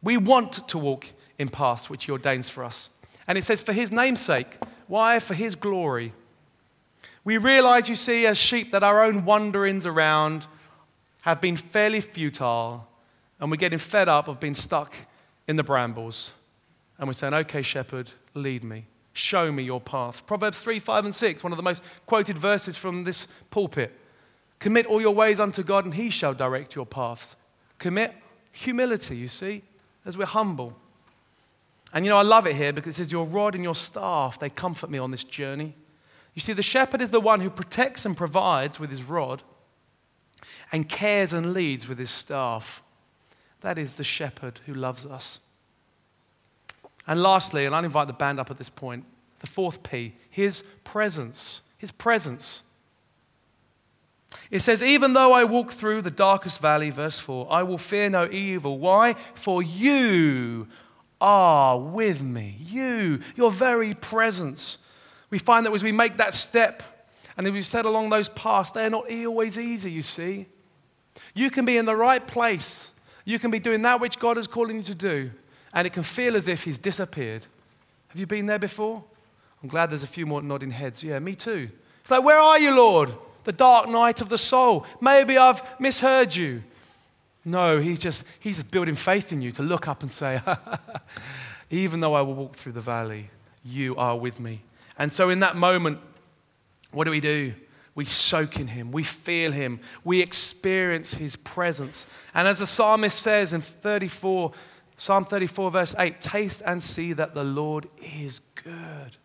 We 0.04 0.18
want 0.18 0.68
to 0.68 0.78
walk 0.78 1.08
in 1.38 1.50
paths 1.50 1.90
which 1.90 2.06
he 2.06 2.12
ordains 2.12 2.50
for 2.50 2.64
us. 2.64 2.90
And 3.28 3.38
it 3.38 3.44
says, 3.44 3.62
for 3.62 3.74
his 3.74 3.92
name's 3.92 4.20
sake. 4.20 4.58
Why? 4.88 5.20
For 5.20 5.34
his 5.34 5.56
glory. 5.56 6.14
We 7.24 7.38
realize, 7.38 7.88
you 7.88 7.96
see, 7.96 8.26
as 8.26 8.38
sheep, 8.38 8.72
that 8.72 8.84
our 8.84 9.04
own 9.04 9.26
wanderings 9.26 9.86
around 9.86 10.48
have 11.22 11.40
been 11.40 11.56
fairly 11.56 12.02
futile, 12.02 12.88
and 13.40 13.52
we're 13.52 13.58
getting 13.58 13.80
fed 13.80 14.10
up 14.10 14.28
of 14.28 14.40
being 14.40 14.56
stuck 14.56 14.94
in 15.48 15.56
the 15.56 15.64
brambles. 15.64 16.32
And 16.98 17.08
we're 17.08 17.14
saying, 17.14 17.34
okay, 17.34 17.62
shepherd, 17.62 18.10
lead 18.34 18.64
me. 18.64 18.86
Show 19.14 19.52
me 19.52 19.64
your 19.64 19.82
path. 19.82 20.26
Proverbs 20.26 20.62
3, 20.62 20.80
5, 20.80 21.06
and 21.06 21.16
6, 21.16 21.44
one 21.44 21.52
of 21.54 21.58
the 21.58 21.64
most 21.64 21.84
quoted 22.06 22.38
verses 22.38 22.78
from 22.78 23.04
this 23.04 23.28
pulpit. 23.50 23.98
Commit 24.60 24.86
all 24.86 25.02
your 25.02 25.14
ways 25.14 25.40
unto 25.40 25.64
God, 25.64 25.86
and 25.86 25.94
he 25.94 26.10
shall 26.10 26.34
direct 26.34 26.76
your 26.76 26.86
paths. 26.86 27.36
Commit 27.78 28.16
humility, 28.52 29.18
you 29.18 29.28
see, 29.28 29.64
as 30.06 30.18
we're 30.18 30.26
humble. 30.26 30.78
And 31.94 32.06
you 32.06 32.10
know, 32.10 32.18
I 32.18 32.24
love 32.24 32.48
it 32.48 32.56
here 32.56 32.72
because 32.72 32.96
it 32.96 32.98
says, 32.98 33.12
Your 33.12 33.26
rod 33.26 33.56
and 33.56 33.64
your 33.64 33.76
staff, 33.76 34.40
they 34.40 34.50
comfort 34.50 34.90
me 34.90 34.98
on 34.98 35.12
this 35.12 35.24
journey. 35.24 35.76
You 36.34 36.42
see, 36.42 36.54
the 36.54 36.64
shepherd 36.64 37.02
is 37.02 37.10
the 37.10 37.20
one 37.20 37.42
who 37.42 37.50
protects 37.50 38.06
and 38.06 38.16
provides 38.16 38.80
with 38.80 38.90
his 38.90 39.04
rod 39.04 39.44
and 40.72 40.88
cares 40.88 41.34
and 41.34 41.54
leads 41.54 41.88
with 41.88 42.00
his 42.00 42.12
staff. 42.12 42.82
That 43.62 43.78
is 43.78 43.94
the 43.94 44.04
shepherd 44.04 44.62
who 44.66 44.74
loves 44.74 45.06
us. 45.06 45.40
And 47.08 47.22
lastly, 47.22 47.66
and 47.66 47.76
I'll 47.76 47.84
invite 47.84 48.08
the 48.08 48.14
band 48.14 48.40
up 48.40 48.50
at 48.52 48.58
this 48.58 48.70
point, 48.70 49.06
the 49.40 49.48
fourth 49.48 49.84
P, 49.84 50.16
his 50.30 50.64
presence. 50.84 51.62
His 51.78 51.92
presence. 51.92 52.64
It 54.50 54.62
says, 54.62 54.84
Even 54.84 55.14
though 55.14 55.34
I 55.34 55.44
walk 55.44 55.72
through 55.72 56.04
the 56.04 56.12
darkest 56.12 56.62
valley, 56.62 56.90
verse 56.90 57.20
4, 57.20 57.48
I 57.52 57.64
will 57.64 57.78
fear 57.78 58.10
no 58.10 58.30
evil. 58.30 58.78
Why? 58.78 59.16
For 59.34 59.64
you 59.64 60.68
are 61.20 61.80
with 61.80 62.22
me. 62.22 62.58
You, 62.60 63.22
your 63.36 63.52
very 63.52 63.94
presence. 63.94 64.78
We 65.32 65.40
find 65.40 65.66
that 65.66 65.74
as 65.74 65.84
we 65.84 65.92
make 65.92 66.18
that 66.18 66.36
step, 66.36 66.84
and 67.36 67.48
as 67.48 67.54
we 67.54 67.62
said 67.62 67.86
along 67.86 68.10
those 68.10 68.30
paths, 68.30 68.70
they're 68.72 68.90
not 68.90 69.10
always 69.10 69.58
easy, 69.58 69.90
you 69.90 70.04
see. 70.04 70.46
You 71.34 71.50
can 71.50 71.66
be 71.66 71.78
in 71.78 71.86
the 71.86 71.96
right 71.96 72.26
place. 72.26 72.92
You 73.26 73.40
can 73.40 73.50
be 73.50 73.60
doing 73.60 73.82
that 73.84 74.00
which 74.00 74.20
God 74.20 74.38
is 74.38 74.46
calling 74.46 74.78
you 74.78 74.84
to 74.84 74.96
do, 74.96 75.32
and 75.74 75.88
it 75.88 75.94
can 75.94 76.04
feel 76.04 76.36
as 76.36 76.48
if 76.48 76.66
He's 76.66 76.78
disappeared. 76.78 77.46
Have 78.10 78.20
you 78.20 78.28
been 78.28 78.46
there 78.46 78.60
before? 78.60 79.04
I'm 79.64 79.70
glad 79.70 79.90
there's 79.90 80.04
a 80.04 80.08
few 80.08 80.26
more 80.26 80.42
nodding 80.42 80.72
heads. 80.72 81.04
Yeah, 81.04 81.20
me 81.20 81.36
too. 81.36 81.70
It's 82.02 82.12
like, 82.12 82.24
where 82.24 82.40
are 82.40 82.60
you, 82.60 82.76
Lord? 82.76 83.14
The 83.44 83.52
dark 83.52 83.88
night 83.88 84.22
of 84.22 84.30
the 84.30 84.38
soul. 84.38 84.86
Maybe 85.00 85.38
I've 85.38 85.62
misheard 85.80 86.36
you. 86.36 86.64
No, 87.44 87.80
he's 87.80 88.00
just 88.00 88.24
he's 88.40 88.62
building 88.62 88.96
faith 88.96 89.32
in 89.32 89.42
you 89.42 89.52
to 89.54 89.64
look 89.64 89.88
up 89.88 90.04
and 90.04 90.12
say, 90.12 90.42
even 91.70 92.00
though 92.00 92.14
I 92.14 92.22
will 92.22 92.36
walk 92.36 92.56
through 92.56 92.74
the 92.74 92.82
valley, 92.82 93.30
you 93.64 93.96
are 93.96 94.18
with 94.18 94.40
me. 94.40 94.62
And 95.02 95.12
so 95.12 95.32
in 95.32 95.40
that 95.40 95.56
moment, 95.56 95.98
what 96.92 97.06
do 97.06 97.12
we 97.12 97.22
do? 97.22 97.56
We 97.96 98.06
soak 98.06 98.60
in 98.60 98.68
him, 98.68 98.92
we 98.92 99.02
feel 99.02 99.52
him, 99.52 99.80
we 100.04 100.22
experience 100.22 101.16
his 101.16 101.36
presence. 101.36 102.06
And 102.36 102.48
as 102.48 102.60
the 102.60 102.68
psalmist 102.68 103.18
says 103.20 103.52
in 103.52 103.62
34, 103.62 104.52
Psalm 104.98 105.26
34, 105.26 105.72
verse 105.72 105.96
8, 105.98 106.22
taste 106.22 106.62
and 106.68 106.84
see 106.84 107.14
that 107.14 107.34
the 107.34 107.44
Lord 107.44 107.88
is 108.16 108.42
good. 108.54 109.18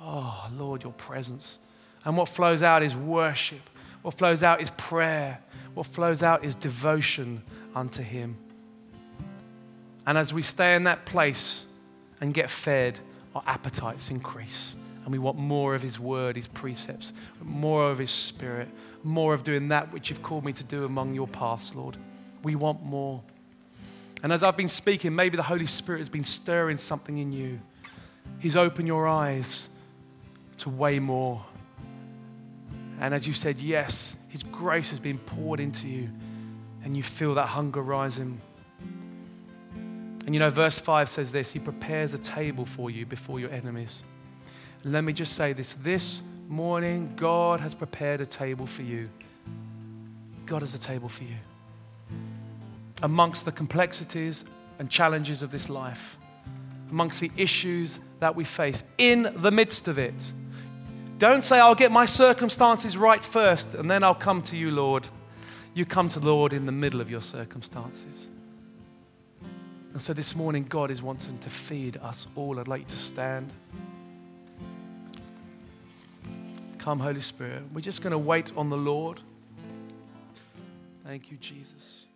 Oh, 0.00 0.50
Lord, 0.52 0.82
your 0.82 0.92
presence. 0.94 1.60
And 2.04 2.16
what 2.16 2.28
flows 2.28 2.64
out 2.64 2.82
is 2.82 2.96
worship. 2.96 3.70
What 4.02 4.14
flows 4.14 4.42
out 4.42 4.60
is 4.60 4.70
prayer. 4.70 5.38
What 5.74 5.86
flows 5.86 6.24
out 6.24 6.44
is 6.44 6.56
devotion 6.56 7.44
unto 7.72 8.02
Him. 8.02 8.36
And 10.08 10.18
as 10.18 10.34
we 10.34 10.42
stay 10.42 10.74
in 10.74 10.82
that 10.84 11.06
place 11.06 11.66
and 12.20 12.34
get 12.34 12.50
fed, 12.50 12.98
our 13.36 13.44
appetites 13.46 14.10
increase. 14.10 14.74
And 15.08 15.12
we 15.14 15.18
want 15.18 15.38
more 15.38 15.74
of 15.74 15.80
His 15.80 15.98
word, 15.98 16.36
His 16.36 16.46
precepts, 16.46 17.14
more 17.42 17.90
of 17.90 17.96
His 17.96 18.10
spirit, 18.10 18.68
more 19.02 19.32
of 19.32 19.42
doing 19.42 19.68
that 19.68 19.90
which 19.90 20.10
you've 20.10 20.20
called 20.20 20.44
me 20.44 20.52
to 20.52 20.62
do 20.62 20.84
among 20.84 21.14
your 21.14 21.26
paths, 21.26 21.74
Lord. 21.74 21.96
We 22.42 22.56
want 22.56 22.82
more. 22.84 23.22
And 24.22 24.34
as 24.34 24.42
I've 24.42 24.58
been 24.58 24.68
speaking, 24.68 25.14
maybe 25.14 25.38
the 25.38 25.42
Holy 25.42 25.66
Spirit 25.66 26.00
has 26.00 26.10
been 26.10 26.24
stirring 26.24 26.76
something 26.76 27.16
in 27.16 27.32
you. 27.32 27.58
He's 28.38 28.54
opened 28.54 28.86
your 28.86 29.08
eyes 29.08 29.70
to 30.58 30.68
way 30.68 30.98
more. 30.98 31.42
And 33.00 33.14
as 33.14 33.26
you 33.26 33.32
said, 33.32 33.62
yes, 33.62 34.14
His 34.28 34.42
grace 34.42 34.90
has 34.90 35.00
been 35.00 35.16
poured 35.16 35.58
into 35.58 35.88
you, 35.88 36.10
and 36.84 36.94
you 36.94 37.02
feel 37.02 37.32
that 37.36 37.46
hunger 37.46 37.80
rising. 37.80 38.42
And 39.72 40.34
you 40.34 40.38
know, 40.38 40.50
verse 40.50 40.78
5 40.78 41.08
says 41.08 41.32
this 41.32 41.50
He 41.50 41.60
prepares 41.60 42.12
a 42.12 42.18
table 42.18 42.66
for 42.66 42.90
you 42.90 43.06
before 43.06 43.40
your 43.40 43.50
enemies. 43.50 44.02
Let 44.84 45.02
me 45.02 45.12
just 45.12 45.34
say 45.34 45.52
this 45.52 45.74
this 45.74 46.22
morning, 46.48 47.12
God 47.16 47.60
has 47.60 47.74
prepared 47.74 48.20
a 48.20 48.26
table 48.26 48.66
for 48.66 48.82
you. 48.82 49.08
God 50.46 50.62
has 50.62 50.74
a 50.74 50.78
table 50.78 51.08
for 51.08 51.24
you. 51.24 51.36
Amongst 53.02 53.44
the 53.44 53.52
complexities 53.52 54.44
and 54.78 54.88
challenges 54.88 55.42
of 55.42 55.50
this 55.50 55.68
life, 55.68 56.18
amongst 56.90 57.20
the 57.20 57.30
issues 57.36 57.98
that 58.20 58.34
we 58.34 58.44
face, 58.44 58.82
in 58.98 59.32
the 59.36 59.50
midst 59.50 59.88
of 59.88 59.98
it, 59.98 60.32
don't 61.18 61.42
say, 61.42 61.58
I'll 61.58 61.74
get 61.74 61.90
my 61.90 62.06
circumstances 62.06 62.96
right 62.96 63.24
first 63.24 63.74
and 63.74 63.90
then 63.90 64.04
I'll 64.04 64.14
come 64.14 64.40
to 64.42 64.56
you, 64.56 64.70
Lord. 64.70 65.08
You 65.74 65.84
come 65.84 66.08
to 66.10 66.20
the 66.20 66.26
Lord 66.26 66.52
in 66.52 66.66
the 66.66 66.72
middle 66.72 67.00
of 67.00 67.10
your 67.10 67.20
circumstances. 67.22 68.28
And 69.92 70.00
so 70.00 70.12
this 70.12 70.36
morning, 70.36 70.64
God 70.64 70.92
is 70.92 71.02
wanting 71.02 71.38
to 71.40 71.50
feed 71.50 71.96
us 71.96 72.28
all. 72.36 72.60
I'd 72.60 72.68
like 72.68 72.82
you 72.82 72.86
to 72.86 72.96
stand. 72.96 73.52
Come, 76.88 77.00
Holy 77.00 77.20
Spirit. 77.20 77.64
We're 77.74 77.82
just 77.82 78.00
going 78.00 78.12
to 78.12 78.18
wait 78.18 78.50
on 78.56 78.70
the 78.70 78.76
Lord. 78.78 79.20
Thank 81.04 81.30
you, 81.30 81.36
Jesus. 81.36 82.06